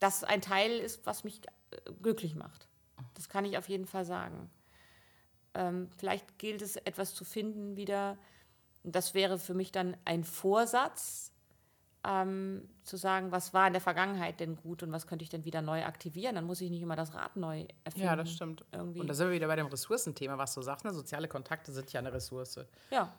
das 0.00 0.24
ein 0.24 0.42
Teil 0.42 0.78
ist, 0.78 1.06
was 1.06 1.24
mich 1.24 1.40
äh, 1.70 1.90
glücklich 2.02 2.34
macht. 2.34 2.68
Das 3.14 3.28
kann 3.28 3.44
ich 3.44 3.56
auf 3.56 3.68
jeden 3.68 3.86
Fall 3.86 4.04
sagen. 4.04 4.50
Ähm, 5.54 5.88
vielleicht 5.96 6.38
gilt 6.38 6.62
es, 6.62 6.76
etwas 6.76 7.14
zu 7.14 7.24
finden 7.24 7.76
wieder, 7.76 8.18
das 8.92 9.14
wäre 9.14 9.38
für 9.38 9.54
mich 9.54 9.72
dann 9.72 9.96
ein 10.04 10.24
Vorsatz, 10.24 11.34
ähm, 12.04 12.68
zu 12.82 12.96
sagen, 12.96 13.32
was 13.32 13.54
war 13.54 13.66
in 13.66 13.72
der 13.72 13.80
Vergangenheit 13.80 14.38
denn 14.38 14.56
gut 14.56 14.82
und 14.82 14.92
was 14.92 15.06
könnte 15.06 15.22
ich 15.22 15.30
denn 15.30 15.44
wieder 15.44 15.62
neu 15.62 15.84
aktivieren. 15.84 16.34
Dann 16.34 16.44
muss 16.44 16.60
ich 16.60 16.70
nicht 16.70 16.82
immer 16.82 16.96
das 16.96 17.14
Rad 17.14 17.36
neu 17.36 17.66
erfinden. 17.82 18.06
Ja, 18.06 18.14
das 18.14 18.30
stimmt. 18.30 18.64
Irgendwie. 18.72 19.00
Und 19.00 19.08
da 19.08 19.14
sind 19.14 19.28
wir 19.28 19.34
wieder 19.34 19.46
bei 19.46 19.56
dem 19.56 19.66
Ressourcenthema, 19.66 20.36
was 20.36 20.54
du 20.54 20.60
sagst. 20.60 20.84
Ne? 20.84 20.92
Soziale 20.92 21.28
Kontakte 21.28 21.72
sind 21.72 21.90
ja 21.92 22.00
eine 22.00 22.12
Ressource. 22.12 22.60
Ja. 22.90 23.14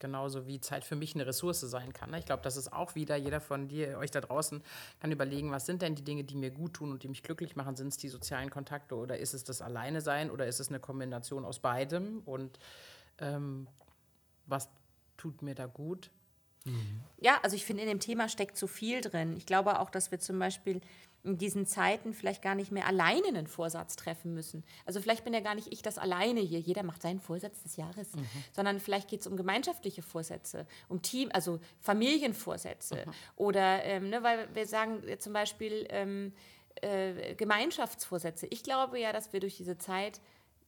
Genauso 0.00 0.48
wie 0.48 0.60
Zeit 0.60 0.82
für 0.82 0.96
mich 0.96 1.14
eine 1.14 1.24
Ressource 1.24 1.60
sein 1.60 1.92
kann. 1.92 2.10
Ne? 2.10 2.18
Ich 2.18 2.26
glaube, 2.26 2.42
das 2.42 2.56
ist 2.56 2.72
auch 2.72 2.96
wieder, 2.96 3.14
jeder 3.14 3.40
von 3.40 3.68
dir, 3.68 3.96
euch 3.98 4.10
da 4.10 4.20
draußen, 4.20 4.60
kann 4.98 5.12
überlegen, 5.12 5.52
was 5.52 5.64
sind 5.64 5.82
denn 5.82 5.94
die 5.94 6.02
Dinge, 6.02 6.24
die 6.24 6.34
mir 6.34 6.50
gut 6.50 6.74
tun 6.74 6.90
und 6.90 7.04
die 7.04 7.08
mich 7.08 7.22
glücklich 7.22 7.54
machen? 7.54 7.76
Sind 7.76 7.88
es 7.88 7.96
die 7.96 8.08
sozialen 8.08 8.50
Kontakte 8.50 8.96
oder 8.96 9.18
ist 9.18 9.34
es 9.34 9.44
das 9.44 9.62
Alleine 9.62 10.00
sein 10.00 10.32
oder 10.32 10.48
ist 10.48 10.58
es 10.58 10.68
eine 10.68 10.80
Kombination 10.80 11.44
aus 11.44 11.60
beidem? 11.60 12.22
Und 12.24 12.58
ähm, 13.18 13.68
was 14.52 14.68
tut 15.16 15.42
mir 15.42 15.56
da 15.56 15.66
gut? 15.66 16.12
Mhm. 16.64 17.00
Ja, 17.20 17.40
also 17.42 17.56
ich 17.56 17.64
finde, 17.64 17.82
in 17.82 17.88
dem 17.88 17.98
Thema 17.98 18.28
steckt 18.28 18.56
zu 18.56 18.68
viel 18.68 19.00
drin. 19.00 19.36
Ich 19.36 19.46
glaube 19.46 19.80
auch, 19.80 19.90
dass 19.90 20.12
wir 20.12 20.20
zum 20.20 20.38
Beispiel 20.38 20.80
in 21.24 21.38
diesen 21.38 21.66
Zeiten 21.66 22.14
vielleicht 22.14 22.42
gar 22.42 22.54
nicht 22.54 22.72
mehr 22.72 22.86
alleine 22.86 23.28
einen 23.28 23.46
Vorsatz 23.46 23.94
treffen 23.94 24.34
müssen. 24.34 24.64
Also 24.86 25.00
vielleicht 25.00 25.24
bin 25.24 25.32
ja 25.32 25.40
gar 25.40 25.54
nicht 25.54 25.72
ich 25.72 25.82
das 25.82 25.98
alleine 25.98 26.40
hier, 26.40 26.58
jeder 26.58 26.82
macht 26.82 27.02
seinen 27.02 27.20
Vorsatz 27.20 27.62
des 27.62 27.76
Jahres, 27.76 28.14
mhm. 28.14 28.26
sondern 28.52 28.80
vielleicht 28.80 29.08
geht 29.08 29.20
es 29.20 29.26
um 29.26 29.36
gemeinschaftliche 29.36 30.02
Vorsätze, 30.02 30.66
um 30.88 31.00
Team, 31.00 31.30
also 31.32 31.60
Familienvorsätze 31.80 33.04
mhm. 33.06 33.12
oder, 33.36 33.84
ähm, 33.84 34.10
ne, 34.10 34.22
weil 34.22 34.52
wir 34.54 34.66
sagen 34.66 35.02
zum 35.18 35.32
Beispiel 35.32 35.86
ähm, 35.90 36.32
äh, 36.80 37.34
Gemeinschaftsvorsätze. 37.36 38.46
Ich 38.50 38.64
glaube 38.64 38.98
ja, 38.98 39.12
dass 39.12 39.32
wir 39.32 39.38
durch 39.38 39.56
diese 39.56 39.78
Zeit 39.78 40.20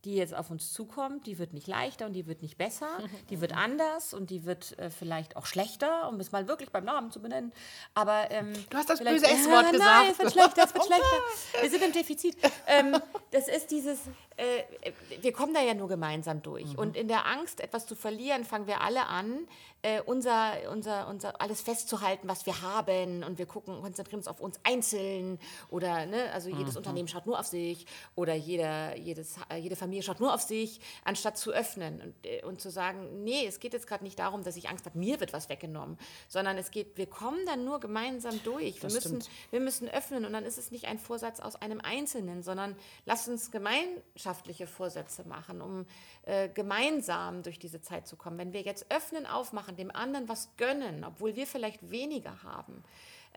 die 0.05 0.15
jetzt 0.15 0.35
auf 0.35 0.51
uns 0.51 0.73
zukommt, 0.73 1.27
die 1.27 1.39
wird 1.39 1.53
nicht 1.53 1.67
leichter 1.67 2.07
und 2.07 2.13
die 2.13 2.27
wird 2.27 2.43
nicht 2.43 2.59
besser, 2.59 2.89
die 3.31 3.41
wird 3.41 3.57
anders 3.57 4.15
und 4.15 4.31
die 4.31 4.45
wird 4.45 4.79
äh, 4.79 4.91
vielleicht 4.91 5.37
auch 5.37 5.47
schlechter, 5.47 6.09
um 6.09 6.21
es 6.21 6.33
mal 6.33 6.49
wirklich 6.49 6.71
beim 6.71 6.85
Namen 6.85 7.11
zu 7.11 7.21
benennen. 7.21 7.53
Aber 7.95 8.31
ähm, 8.31 8.53
du 8.71 8.77
hast 8.77 8.91
das 8.91 9.01
böse 9.01 9.27
S-Wort 9.27 9.69
äh, 9.69 9.73
gesagt. 9.73 9.91
Nein, 9.91 10.11
es 10.13 10.19
wird 10.19 10.33
schlechter, 10.33 10.65
es 10.65 10.75
wird 10.75 10.85
schlechter. 10.87 11.61
Wir 11.61 11.71
sind 11.71 11.83
im 11.83 11.93
Defizit. 11.93 12.37
Ähm, 12.67 12.97
das 13.31 13.49
ist 13.49 13.71
dieses, 13.71 14.01
äh, 14.37 14.93
wir 15.21 15.33
kommen 15.33 15.55
da 15.55 15.63
ja 15.63 15.75
nur 15.75 15.89
gemeinsam 15.89 16.43
durch. 16.43 16.73
Mhm. 16.73 16.79
Und 16.79 16.97
in 16.97 17.09
der 17.09 17.27
Angst, 17.27 17.61
etwas 17.61 17.87
zu 17.87 17.95
verlieren, 17.95 18.45
fangen 18.45 18.67
wir 18.67 18.81
alle 18.81 19.07
an, 19.07 19.47
äh, 19.83 20.01
unser, 20.01 20.55
unser, 20.73 21.09
unser 21.09 21.41
alles 21.41 21.61
festzuhalten, 21.61 22.27
was 22.27 22.47
wir 22.47 22.63
haben. 22.63 23.23
Und 23.23 23.39
wir 23.39 23.47
gucken, 23.47 23.81
konzentrieren 23.81 24.21
uns 24.21 24.29
auf 24.29 24.41
uns 24.41 24.59
einzeln. 24.65 25.39
Oder, 25.71 26.07
ne, 26.07 26.33
also 26.33 26.49
jedes 26.49 26.73
mhm. 26.73 26.79
Unternehmen 26.79 27.09
schaut 27.09 27.27
nur 27.27 27.39
auf 27.39 27.47
sich. 27.47 27.87
Oder 28.17 28.35
jeder, 28.35 28.97
jedes, 28.97 29.37
jede 29.57 29.77
Familie 29.77 30.03
schaut 30.03 30.21
nur 30.21 30.35
auf 30.35 30.43
sich, 30.43 30.81
anstatt 31.05 31.39
zu 31.39 31.53
öffnen 31.53 32.01
und, 32.01 32.27
äh, 32.27 32.43
und 32.45 32.61
zu 32.61 32.71
sagen, 32.71 33.23
nee, 33.23 33.47
es 33.47 33.61
geht 33.61 33.73
jetzt 33.73 33.87
gerade 33.87 34.03
nicht 34.03 34.19
darum, 34.19 34.43
dass 34.43 34.57
ich 34.57 34.69
Angst 34.69 34.87
habe, 34.87 34.99
mir 34.99 35.21
wird 35.21 35.33
was 35.33 35.49
weggenommen. 35.49 35.97
Sondern 36.29 36.59
es 36.59 36.71
geht, 36.71 36.97
wir 36.97 37.07
kommen 37.07 37.47
dann 37.47 37.65
nur 37.65 37.79
gemeinsam 37.79 38.41
durch. 38.43 38.83
Wir 38.83 38.91
müssen, 38.91 39.23
wir 39.51 39.61
müssen 39.61 39.89
öffnen. 39.89 40.25
Und 40.25 40.33
dann 40.33 40.45
ist 40.45 40.59
es 40.59 40.73
nicht 40.73 40.87
ein 40.87 40.99
Vorsatz 40.99 41.39
aus 41.39 41.55
einem 41.57 41.81
Einzelnen, 41.81 42.43
sondern 42.43 42.75
lasst 43.05 43.29
uns 43.29 43.51
gemeinsam 43.51 44.24
gemeinschaftliche 44.25 44.67
Vorsätze 44.67 45.25
machen, 45.29 45.61
um 45.61 45.87
äh, 46.23 46.49
gemeinsam 46.49 47.43
durch 47.43 47.59
diese 47.59 47.81
Zeit 47.81 48.07
zu 48.07 48.17
kommen. 48.17 48.39
Wenn 48.39 48.53
wir 48.53 48.63
jetzt 48.63 48.91
öffnen, 48.91 49.27
aufmachen, 49.27 49.77
dem 49.77 49.95
anderen 49.95 50.29
was 50.29 50.49
gönnen, 50.57 51.05
obwohl 51.05 51.37
wir 51.37 51.47
vielleicht 51.47 51.91
weniger 51.91 52.43
haben, 52.43 52.83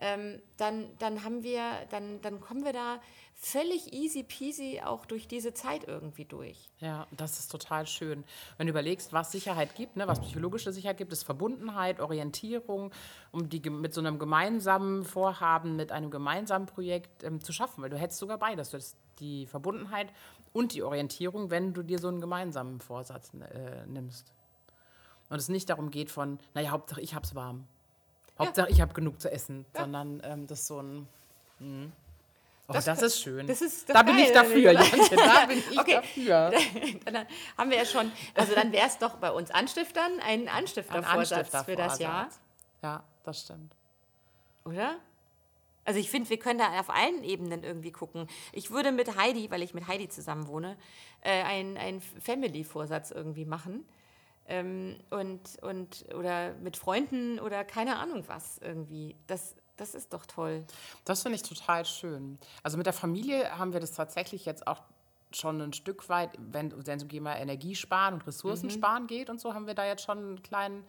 ähm, 0.00 0.40
dann, 0.56 0.86
dann 0.98 1.24
haben 1.24 1.42
wir, 1.42 1.60
dann, 1.90 2.20
dann 2.22 2.40
kommen 2.40 2.64
wir 2.64 2.72
da 2.72 3.00
völlig 3.34 3.92
easy 3.92 4.22
peasy 4.22 4.80
auch 4.84 5.06
durch 5.06 5.26
diese 5.26 5.54
Zeit 5.54 5.86
irgendwie 5.86 6.24
durch. 6.24 6.70
Ja, 6.78 7.06
das 7.16 7.38
ist 7.40 7.48
total 7.48 7.86
schön. 7.86 8.24
Wenn 8.56 8.68
du 8.68 8.70
überlegst, 8.70 9.12
was 9.12 9.32
Sicherheit 9.32 9.74
gibt, 9.74 9.96
ne, 9.96 10.06
was 10.06 10.20
psychologische 10.20 10.72
Sicherheit 10.72 10.98
gibt, 10.98 11.12
ist 11.12 11.24
Verbundenheit, 11.24 12.00
Orientierung, 12.00 12.92
um 13.32 13.48
die 13.48 13.60
mit 13.70 13.92
so 13.92 14.00
einem 14.00 14.18
gemeinsamen 14.18 15.04
Vorhaben, 15.04 15.76
mit 15.76 15.92
einem 15.92 16.10
gemeinsamen 16.10 16.66
Projekt 16.66 17.24
ähm, 17.24 17.42
zu 17.42 17.52
schaffen, 17.52 17.82
weil 17.82 17.90
du 17.90 17.98
hättest 17.98 18.20
sogar 18.20 18.38
beides. 18.38 18.70
Du 18.70 18.76
hättest 18.76 18.96
die 19.18 19.46
Verbundenheit 19.46 20.08
und 20.52 20.74
die 20.74 20.82
Orientierung, 20.82 21.50
wenn 21.50 21.74
du 21.74 21.82
dir 21.82 21.98
so 21.98 22.08
einen 22.08 22.20
gemeinsamen 22.20 22.80
Vorsatz 22.80 23.30
äh, 23.34 23.86
nimmst. 23.86 24.32
Und 25.28 25.36
es 25.36 25.48
nicht 25.48 25.68
darum 25.68 25.90
geht 25.90 26.10
von, 26.10 26.38
naja, 26.54 26.70
Hauptsache 26.70 27.00
ich 27.00 27.14
hab's 27.14 27.34
warm. 27.34 27.66
Hauptsache 28.38 28.70
ich 28.70 28.80
habe 28.80 28.94
genug 28.94 29.20
zu 29.20 29.30
essen, 29.30 29.66
ja. 29.74 29.82
sondern 29.82 30.20
ähm, 30.24 30.46
das 30.46 30.60
ist 30.60 30.66
so 30.68 30.80
ein. 30.80 31.08
Mh. 31.58 31.90
Oh, 32.70 32.74
das, 32.74 32.84
das, 32.84 33.00
ist 33.00 33.22
schön. 33.22 33.46
Das 33.46 33.62
ist, 33.62 33.88
das 33.88 33.94
da 33.94 34.02
bin 34.02 34.18
ich 34.18 34.30
dafür, 34.30 34.72
Jantje, 34.72 35.16
da 35.16 35.46
bin 35.46 35.58
ich 35.70 35.78
okay. 35.80 35.94
dafür. 35.94 36.52
dann 37.06 37.26
haben 37.56 37.70
wir 37.70 37.78
ja 37.78 37.86
schon, 37.86 38.12
also 38.34 38.54
dann 38.54 38.72
wäre 38.72 38.86
es 38.86 38.98
doch 38.98 39.16
bei 39.16 39.30
uns 39.30 39.50
Anstiftern 39.50 40.20
ein 40.20 40.48
Anstiftervorsatz 40.48 41.32
ein 41.32 41.38
Anstifter 41.38 41.64
für 41.64 41.76
das 41.76 41.98
Jahr. 41.98 42.28
Ja, 42.82 43.04
das 43.24 43.40
stimmt. 43.40 43.74
Oder? 44.66 44.96
Also 45.88 46.00
ich 46.00 46.10
finde, 46.10 46.28
wir 46.28 46.38
können 46.38 46.58
da 46.58 46.78
auf 46.78 46.90
allen 46.90 47.24
Ebenen 47.24 47.64
irgendwie 47.64 47.92
gucken. 47.92 48.26
Ich 48.52 48.70
würde 48.70 48.92
mit 48.92 49.16
Heidi, 49.16 49.50
weil 49.50 49.62
ich 49.62 49.72
mit 49.72 49.88
Heidi 49.88 50.10
zusammen 50.10 50.46
wohne, 50.46 50.76
äh, 51.22 51.42
einen 51.42 52.02
Family-Vorsatz 52.02 53.10
irgendwie 53.10 53.46
machen. 53.46 53.88
Ähm, 54.48 54.98
und, 55.08 55.40
und, 55.62 56.04
oder 56.14 56.52
mit 56.56 56.76
Freunden 56.76 57.40
oder 57.40 57.64
keine 57.64 57.96
Ahnung 57.96 58.24
was 58.26 58.58
irgendwie. 58.58 59.16
Das, 59.28 59.56
das 59.78 59.94
ist 59.94 60.12
doch 60.12 60.26
toll. 60.26 60.66
Das 61.06 61.22
finde 61.22 61.36
ich 61.36 61.42
total 61.42 61.86
schön. 61.86 62.38
Also 62.62 62.76
mit 62.76 62.84
der 62.84 62.92
Familie 62.92 63.56
haben 63.56 63.72
wir 63.72 63.80
das 63.80 63.92
tatsächlich 63.92 64.44
jetzt 64.44 64.66
auch 64.66 64.82
schon 65.32 65.60
ein 65.60 65.72
Stück 65.72 66.08
weit, 66.08 66.30
wenn 66.38 66.68
es 66.68 67.02
um 67.02 67.08
Thema 67.08 67.36
Energiesparen 67.36 68.14
und 68.14 68.26
Ressourcensparen 68.26 69.04
mhm. 69.04 69.08
geht 69.08 69.30
und 69.30 69.40
so, 69.40 69.54
haben 69.54 69.66
wir 69.66 69.74
da 69.74 69.84
jetzt 69.84 70.02
schon 70.02 70.18
einen 70.18 70.42
kleinen 70.42 70.84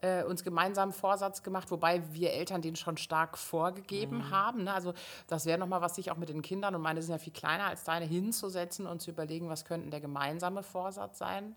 äh, 0.00 0.22
uns 0.24 0.44
gemeinsam 0.44 0.92
Vorsatz 0.92 1.42
gemacht, 1.42 1.70
wobei 1.70 2.02
wir 2.12 2.32
Eltern 2.32 2.60
den 2.60 2.76
schon 2.76 2.96
stark 2.96 3.38
vorgegeben 3.38 4.18
mhm. 4.18 4.30
haben. 4.30 4.64
Ne? 4.64 4.74
Also 4.74 4.92
das 5.26 5.46
wäre 5.46 5.58
nochmal 5.58 5.80
was, 5.80 5.94
sich 5.94 6.10
auch 6.10 6.16
mit 6.16 6.28
den 6.28 6.42
Kindern, 6.42 6.74
und 6.74 6.82
meine 6.82 7.00
sind 7.00 7.12
ja 7.12 7.18
viel 7.18 7.32
kleiner 7.32 7.64
als 7.64 7.84
deine, 7.84 8.04
hinzusetzen 8.04 8.86
und 8.86 9.00
zu 9.00 9.10
überlegen, 9.10 9.48
was 9.48 9.64
könnte 9.64 9.88
der 9.88 10.00
gemeinsame 10.00 10.62
Vorsatz 10.62 11.18
sein. 11.18 11.56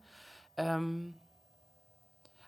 Ähm, 0.56 1.16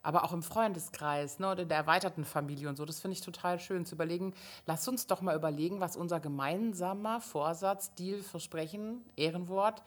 aber 0.02 0.24
auch 0.24 0.34
im 0.34 0.44
Freundeskreis 0.44 1.40
ne, 1.40 1.52
oder 1.52 1.64
in 1.64 1.70
der 1.70 1.78
erweiterten 1.78 2.26
Familie 2.26 2.70
und 2.70 2.76
so. 2.76 2.86
Das 2.86 3.00
finde 3.00 3.14
ich 3.14 3.22
total 3.22 3.60
schön 3.60 3.86
zu 3.86 3.96
überlegen. 3.96 4.34
Lass 4.66 4.88
uns 4.88 5.08
doch 5.08 5.22
mal 5.22 5.36
überlegen, 5.36 5.80
was 5.80 5.98
unser 5.98 6.20
gemeinsamer 6.20 7.22
Vorsatz, 7.22 7.94
Deal, 7.96 8.22
Versprechen, 8.22 9.02
Ehrenwort 9.16 9.84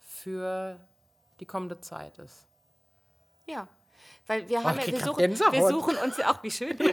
für 0.00 0.78
die 1.40 1.46
kommende 1.46 1.80
Zeit 1.80 2.18
ist. 2.18 2.46
Ja, 3.46 3.68
weil 4.26 4.48
wir 4.48 4.62
haben 4.62 4.78
oh, 4.78 4.80
ja, 4.80 4.92
wir 4.92 5.00
suchen, 5.00 5.52
wir 5.52 5.68
suchen 5.68 5.96
uns 5.96 6.16
ja 6.16 6.32
auch, 6.32 6.42
wie 6.42 6.50
schön. 6.50 6.78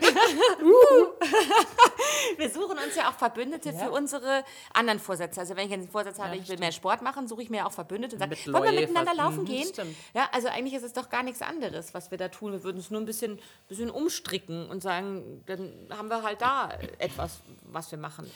Wir 2.38 2.50
suchen 2.50 2.78
uns 2.78 2.96
ja 2.96 3.10
auch 3.10 3.14
Verbündete 3.14 3.70
ja. 3.70 3.78
für 3.78 3.92
unsere 3.92 4.44
anderen 4.74 5.00
Vorsätze. 5.00 5.40
Also 5.40 5.56
wenn 5.56 5.68
ich 5.68 5.74
einen 5.74 5.90
Vorsatz 5.90 6.20
habe, 6.20 6.36
ja, 6.36 6.42
ich 6.42 6.50
will 6.50 6.58
mehr 6.58 6.72
Sport 6.72 7.02
machen, 7.02 7.28
suche 7.28 7.44
ich 7.44 7.50
mir 7.50 7.66
auch 7.66 7.72
Verbündete 7.72 8.16
und 8.16 8.20
sage, 8.20 8.32
Mit 8.32 8.54
wollen 8.54 8.64
wir 8.64 8.82
miteinander 8.82 9.14
laufen 9.14 9.42
mhm, 9.42 9.46
gehen? 9.46 9.68
Stimmt. 9.68 9.96
Ja, 10.14 10.30
also 10.32 10.48
eigentlich 10.48 10.74
ist 10.74 10.84
es 10.84 10.94
doch 10.94 11.10
gar 11.10 11.24
nichts 11.24 11.42
anderes, 11.42 11.94
was 11.94 12.12
wir 12.12 12.18
da 12.18 12.30
tun. 12.30 12.52
Wir 12.52 12.64
würden 12.64 12.80
es 12.80 12.92
nur 12.92 13.02
ein 13.02 13.06
bisschen, 13.06 13.40
bisschen 13.68 13.90
umstricken 13.90 14.70
und 14.70 14.82
sagen, 14.82 15.44
dann 15.46 15.72
haben 15.90 16.10
wir 16.10 16.24
halt 16.24 16.42
da 16.42 16.72
etwas, 17.00 17.42
was 17.64 17.92
wir 17.92 17.98
machen 17.98 18.30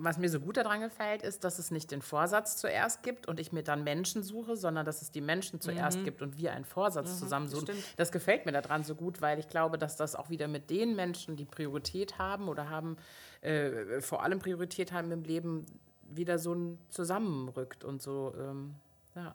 was 0.00 0.16
mir 0.16 0.28
so 0.28 0.38
gut 0.38 0.56
daran 0.56 0.80
gefällt, 0.80 1.22
ist, 1.22 1.44
dass 1.44 1.58
es 1.58 1.70
nicht 1.70 1.90
den 1.90 2.02
Vorsatz 2.02 2.56
zuerst 2.56 3.02
gibt 3.02 3.26
und 3.26 3.40
ich 3.40 3.52
mir 3.52 3.62
dann 3.62 3.82
Menschen 3.82 4.22
suche, 4.22 4.56
sondern 4.56 4.86
dass 4.86 5.02
es 5.02 5.10
die 5.10 5.20
Menschen 5.20 5.60
zuerst 5.60 5.98
mhm. 5.98 6.04
gibt 6.04 6.22
und 6.22 6.38
wir 6.38 6.52
einen 6.52 6.64
Vorsatz 6.64 7.14
mhm, 7.14 7.18
zusammensuchen. 7.18 7.66
Das, 7.66 7.76
das 7.96 8.12
gefällt 8.12 8.46
mir 8.46 8.52
daran 8.52 8.84
so 8.84 8.94
gut, 8.94 9.20
weil 9.20 9.38
ich 9.38 9.48
glaube, 9.48 9.76
dass 9.76 9.96
das 9.96 10.14
auch 10.14 10.30
wieder 10.30 10.46
mit 10.46 10.70
den 10.70 10.94
Menschen, 10.94 11.36
die 11.36 11.44
Priorität 11.44 12.18
haben 12.18 12.48
oder 12.48 12.70
haben, 12.70 12.96
äh, 13.40 14.00
vor 14.00 14.22
allem 14.22 14.38
Priorität 14.38 14.92
haben 14.92 15.10
im 15.10 15.24
Leben, 15.24 15.66
wieder 16.10 16.38
so 16.38 16.54
ein 16.54 16.78
zusammenrückt 16.88 17.84
und 17.84 18.00
so, 18.00 18.34
ähm, 18.38 18.74
ja. 19.14 19.34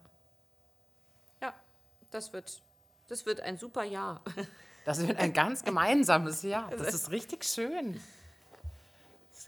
Ja, 1.41 1.53
das 2.09 2.33
wird, 2.33 2.61
das 3.09 3.25
wird 3.25 3.41
ein 3.41 3.57
super 3.57 3.83
Jahr. 3.83 4.21
Das 4.85 5.07
wird 5.07 5.17
ein 5.17 5.31
ganz 5.31 5.63
gemeinsames 5.63 6.43
Jahr. 6.43 6.69
Das 6.71 6.93
ist 6.93 7.09
richtig 7.09 7.45
schön. 7.45 8.01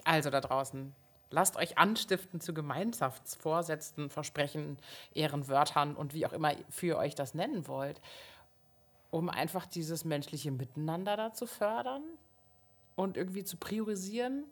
Also 0.05 0.29
da 0.29 0.39
draußen, 0.39 0.95
lasst 1.29 1.57
euch 1.57 1.77
anstiften 1.77 2.39
zu 2.39 2.53
Gemeinschaftsvorsätzen, 2.53 4.09
Versprechen, 4.09 4.77
Ehrenwörtern 5.13 5.95
und 5.95 6.13
wie 6.13 6.25
auch 6.25 6.33
immer 6.33 6.53
für 6.69 6.97
euch 6.97 7.15
das 7.15 7.33
nennen 7.33 7.67
wollt, 7.67 8.01
um 9.11 9.29
einfach 9.29 9.65
dieses 9.65 10.05
menschliche 10.05 10.51
Miteinander 10.51 11.17
da 11.17 11.33
zu 11.33 11.45
fördern 11.45 12.03
und 12.95 13.17
irgendwie 13.17 13.43
zu 13.43 13.57
priorisieren. 13.57 14.45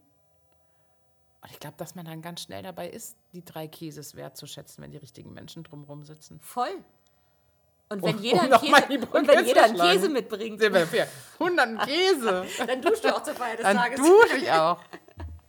Und 1.41 1.51
ich 1.51 1.59
glaube, 1.59 1.75
dass 1.77 1.95
man 1.95 2.05
dann 2.05 2.21
ganz 2.21 2.41
schnell 2.41 2.63
dabei 2.63 2.89
ist, 2.89 3.17
die 3.33 3.43
drei 3.43 3.67
Käses 3.67 4.15
wertzuschätzen, 4.15 4.83
wenn 4.83 4.91
die 4.91 4.97
richtigen 4.97 5.33
Menschen 5.33 5.63
drumherum 5.63 6.03
sitzen. 6.03 6.39
Voll. 6.39 6.83
Und 7.89 8.01
wenn, 8.01 8.15
um, 8.15 8.23
jeder, 8.23 8.43
um 8.43 8.49
Käse, 8.49 9.07
und 9.11 9.27
wenn 9.27 9.45
jeder 9.45 9.63
einen 9.65 9.77
Käse 9.77 10.09
mitbringt. 10.09 10.59
Sind 10.59 10.73
wir 10.73 10.87
für 10.87 11.05
100 11.39 11.85
Käse. 11.85 12.45
dann 12.67 12.81
duscht 12.81 13.03
du 13.03 13.15
auch 13.15 13.21
zur 13.21 13.35
Feier 13.35 13.57
des 13.57 13.63
dann 13.63 13.77
Tages. 13.77 13.97
Dann 13.97 14.07
dusche 14.07 14.37
ich 14.37 14.51
auch. 14.51 14.79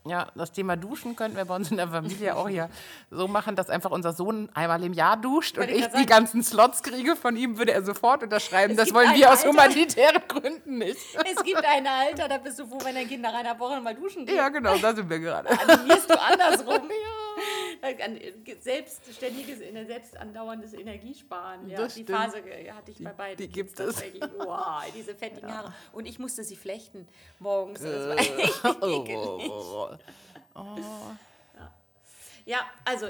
Ja, 0.07 0.29
das 0.35 0.53
Thema 0.53 0.77
Duschen 0.77 1.17
könnten 1.17 1.37
wir 1.37 1.47
bei 1.47 1.57
uns 1.57 1.71
in 1.71 1.79
der 1.79 1.89
Familie 1.89 2.37
auch 2.37 2.49
hier 2.49 2.69
so 3.11 3.27
machen, 3.27 3.57
dass 3.57 3.71
einfach 3.71 3.91
unser 3.91 4.13
Sohn 4.13 4.51
einmal 4.53 4.85
im 4.85 4.93
Jahr 4.93 5.17
duscht 5.17 5.57
und 5.57 5.71
ich 5.71 5.87
die 5.87 6.05
ganzen 6.05 6.43
Slots 6.43 6.83
kriege. 6.83 7.17
Von 7.17 7.37
ihm 7.37 7.57
würde 7.57 7.73
er 7.73 7.83
sofort 7.83 8.23
unterschreiben. 8.23 8.73
Es 8.73 8.77
das 8.77 8.95
wollen 8.95 9.15
wir 9.15 9.33
aus 9.33 9.39
Alter, 9.39 9.49
humanitären 9.49 10.23
Gründen 10.29 10.79
nicht. 10.79 10.99
Es 11.25 11.43
gibt 11.43 11.65
ein 11.65 11.87
Alter, 11.87 12.29
da 12.29 12.37
bist 12.37 12.59
du 12.59 12.67
froh, 12.67 12.79
wenn 12.85 12.95
dein 12.95 13.09
Kind 13.09 13.23
nach 13.23 13.33
einer 13.33 13.59
Woche 13.59 13.81
mal 13.81 13.95
duschen 13.95 14.27
geht. 14.27 14.37
Ja, 14.37 14.51
genau, 14.51 14.77
da 14.77 14.95
sind 14.95 15.09
wir 15.09 15.19
gerade. 15.19 15.49
Animierst 15.49 16.11
du 16.11 16.21
andersrum. 16.21 16.83
ja. 16.91 17.25
Selbstständiges, 18.61 19.59
selbst 19.87 20.17
andauerndes 20.17 20.73
Energiesparen. 20.75 21.69
Ja, 21.69 21.87
die 21.87 22.05
Phase 22.05 22.43
hatte 22.73 22.91
ich 22.91 22.97
die, 22.97 23.05
bei 23.05 23.13
beiden. 23.13 23.37
Die 23.37 23.49
gibt 23.49 23.79
es. 23.79 24.03
Wow, 24.39 24.83
diese 24.95 25.15
fettigen 25.15 25.49
ja. 25.49 25.57
Haare. 25.57 25.75
Und 25.93 26.07
ich 26.07 26.19
musste 26.19 26.45
sie 26.45 26.57
flechten 26.57 27.07
morgens. 27.39 27.81
Das 27.81 28.09
war 28.09 28.19
äh. 28.19 28.21
echt 28.43 28.65
oh. 28.83 29.41
Oh. 29.51 29.94
Ja. 30.55 31.71
ja, 32.45 32.61
also 32.85 33.09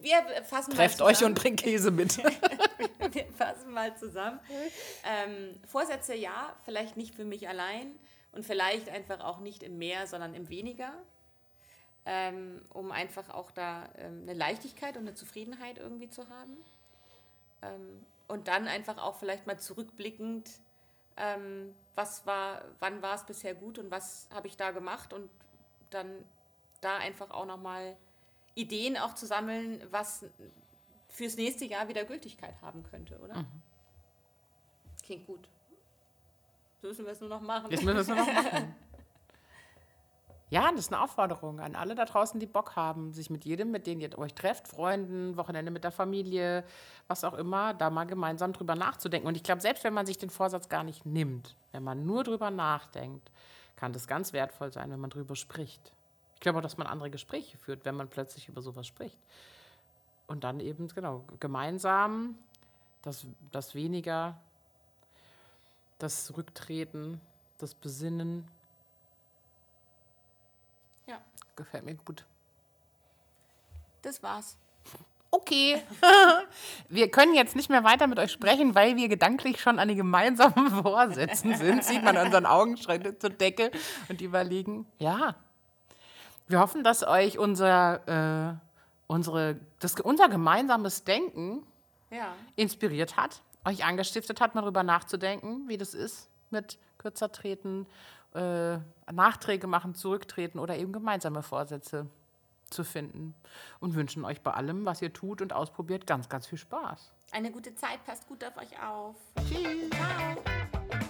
wir 0.00 0.44
fassen 0.44 0.72
Trefft 0.72 1.02
euch 1.02 1.22
und 1.24 1.34
bringt 1.34 1.60
Käse 1.60 1.90
mit. 1.90 2.18
wir 3.12 3.26
fassen 3.36 3.72
mal 3.72 3.96
zusammen. 3.96 4.40
Ähm, 5.04 5.60
Vorsätze 5.66 6.14
ja, 6.14 6.54
vielleicht 6.64 6.96
nicht 6.96 7.14
für 7.14 7.24
mich 7.24 7.48
allein 7.48 7.92
und 8.32 8.44
vielleicht 8.44 8.88
einfach 8.88 9.20
auch 9.20 9.40
nicht 9.40 9.62
im 9.62 9.78
Mehr, 9.78 10.06
sondern 10.06 10.34
im 10.34 10.48
Weniger. 10.48 10.92
Ähm, 12.06 12.62
um 12.72 12.92
einfach 12.92 13.28
auch 13.28 13.50
da 13.50 13.88
ähm, 13.98 14.22
eine 14.22 14.32
Leichtigkeit 14.32 14.96
und 14.96 15.02
eine 15.02 15.14
Zufriedenheit 15.14 15.76
irgendwie 15.76 16.08
zu 16.08 16.28
haben. 16.30 16.56
Ähm, 17.62 18.04
und 18.26 18.48
dann 18.48 18.68
einfach 18.68 18.96
auch 18.98 19.16
vielleicht 19.16 19.46
mal 19.46 19.58
zurückblickend, 19.58 20.48
ähm, 21.16 21.74
was 21.94 22.24
war, 22.26 22.64
wann 22.78 23.02
war 23.02 23.16
es 23.16 23.24
bisher 23.24 23.54
gut 23.54 23.78
und 23.78 23.90
was 23.90 24.28
habe 24.32 24.46
ich 24.46 24.56
da 24.56 24.70
gemacht 24.70 25.12
und 25.12 25.28
dann 25.90 26.24
da 26.80 26.96
einfach 26.96 27.30
auch 27.30 27.46
nochmal 27.46 27.96
Ideen 28.54 28.96
auch 28.96 29.14
zu 29.14 29.26
sammeln, 29.26 29.82
was 29.90 30.24
fürs 31.08 31.36
nächste 31.36 31.64
Jahr 31.64 31.88
wieder 31.88 32.04
Gültigkeit 32.04 32.54
haben 32.62 32.82
könnte, 32.82 33.18
oder? 33.18 33.38
Mhm. 33.38 33.62
Klingt 35.04 35.26
gut. 35.26 35.48
So 36.80 36.88
müssen 36.88 37.04
wir 37.04 37.12
es 37.12 37.20
nur 37.20 37.28
noch 37.28 37.40
machen. 37.40 37.70
Jetzt 37.70 37.82
müssen 37.82 37.96
wir 37.96 38.00
es 38.02 38.08
nur 38.08 38.16
noch 38.16 38.26
machen. 38.32 38.74
Ja, 40.50 40.68
das 40.72 40.80
ist 40.80 40.92
eine 40.92 41.00
Aufforderung 41.00 41.60
an 41.60 41.76
alle 41.76 41.94
da 41.94 42.04
draußen, 42.04 42.40
die 42.40 42.46
Bock 42.46 42.74
haben, 42.74 43.12
sich 43.12 43.30
mit 43.30 43.44
jedem, 43.44 43.70
mit 43.70 43.86
dem 43.86 44.00
ihr 44.00 44.18
euch 44.18 44.34
trefft, 44.34 44.66
Freunden, 44.66 45.36
Wochenende 45.36 45.70
mit 45.70 45.84
der 45.84 45.92
Familie, 45.92 46.64
was 47.06 47.22
auch 47.22 47.34
immer, 47.34 47.72
da 47.72 47.88
mal 47.88 48.04
gemeinsam 48.04 48.52
drüber 48.52 48.74
nachzudenken. 48.74 49.28
Und 49.28 49.36
ich 49.36 49.44
glaube, 49.44 49.60
selbst 49.60 49.84
wenn 49.84 49.94
man 49.94 50.06
sich 50.06 50.18
den 50.18 50.28
Vorsatz 50.28 50.68
gar 50.68 50.82
nicht 50.82 51.06
nimmt, 51.06 51.54
wenn 51.70 51.84
man 51.84 52.04
nur 52.04 52.24
drüber 52.24 52.50
nachdenkt, 52.50 53.30
kann 53.80 53.94
das 53.94 54.06
ganz 54.06 54.34
wertvoll 54.34 54.70
sein, 54.70 54.90
wenn 54.90 55.00
man 55.00 55.08
drüber 55.08 55.34
spricht. 55.34 55.92
Ich 56.34 56.40
glaube 56.40 56.58
auch, 56.58 56.62
dass 56.62 56.76
man 56.76 56.86
andere 56.86 57.08
Gespräche 57.10 57.56
führt, 57.56 57.86
wenn 57.86 57.94
man 57.94 58.08
plötzlich 58.08 58.46
über 58.48 58.60
sowas 58.60 58.86
spricht. 58.86 59.18
Und 60.26 60.44
dann 60.44 60.60
eben, 60.60 60.88
genau, 60.88 61.24
gemeinsam 61.40 62.38
das, 63.00 63.26
das 63.52 63.74
weniger, 63.74 64.38
das 65.98 66.36
Rücktreten, 66.36 67.22
das 67.56 67.74
Besinnen. 67.74 68.46
Ja. 71.06 71.18
Gefällt 71.56 71.86
mir 71.86 71.94
gut. 71.94 72.26
Das 74.02 74.22
war's. 74.22 74.58
Okay. 75.30 75.80
wir 76.88 77.10
können 77.10 77.34
jetzt 77.34 77.54
nicht 77.54 77.70
mehr 77.70 77.84
weiter 77.84 78.06
mit 78.06 78.18
euch 78.18 78.32
sprechen, 78.32 78.74
weil 78.74 78.96
wir 78.96 79.08
gedanklich 79.08 79.60
schon 79.60 79.78
an 79.78 79.88
den 79.88 79.96
gemeinsamen 79.96 80.70
Vorsätzen 80.82 81.54
sind. 81.54 81.84
Sieht 81.84 82.02
man 82.02 82.16
unseren 82.16 82.46
Augenschrecken 82.46 83.18
zur 83.20 83.30
Decke 83.30 83.70
und 84.08 84.20
überlegen, 84.20 84.86
ja, 84.98 85.36
wir 86.48 86.58
hoffen, 86.58 86.82
dass 86.82 87.06
euch 87.06 87.38
unser, 87.38 88.50
äh, 88.50 88.54
unsere, 89.06 89.60
das, 89.78 89.94
unser 90.00 90.28
gemeinsames 90.28 91.04
Denken 91.04 91.62
ja. 92.10 92.34
inspiriert 92.56 93.16
hat, 93.16 93.40
euch 93.64 93.84
angestiftet 93.84 94.40
hat, 94.40 94.56
mal 94.56 94.62
darüber 94.62 94.82
nachzudenken, 94.82 95.68
wie 95.68 95.78
das 95.78 95.94
ist 95.94 96.28
mit 96.50 96.76
kürzer 96.98 97.30
treten, 97.30 97.86
äh, 98.34 98.78
Nachträge 99.12 99.68
machen, 99.68 99.94
zurücktreten 99.94 100.58
oder 100.58 100.76
eben 100.76 100.92
gemeinsame 100.92 101.44
Vorsätze 101.44 102.06
zu 102.70 102.84
finden. 102.84 103.34
Und 103.80 103.94
wünschen 103.94 104.24
euch 104.24 104.40
bei 104.40 104.52
allem, 104.52 104.84
was 104.84 105.02
ihr 105.02 105.12
tut 105.12 105.42
und 105.42 105.52
ausprobiert, 105.52 106.06
ganz, 106.06 106.28
ganz 106.28 106.46
viel 106.46 106.58
Spaß. 106.58 107.12
Eine 107.32 107.50
gute 107.50 107.74
Zeit, 107.74 108.04
passt 108.04 108.26
gut 108.26 108.44
auf 108.44 108.56
euch 108.56 108.82
auf. 108.82 109.16
Tschüss. 109.48 109.90
Ciao. 109.90 111.00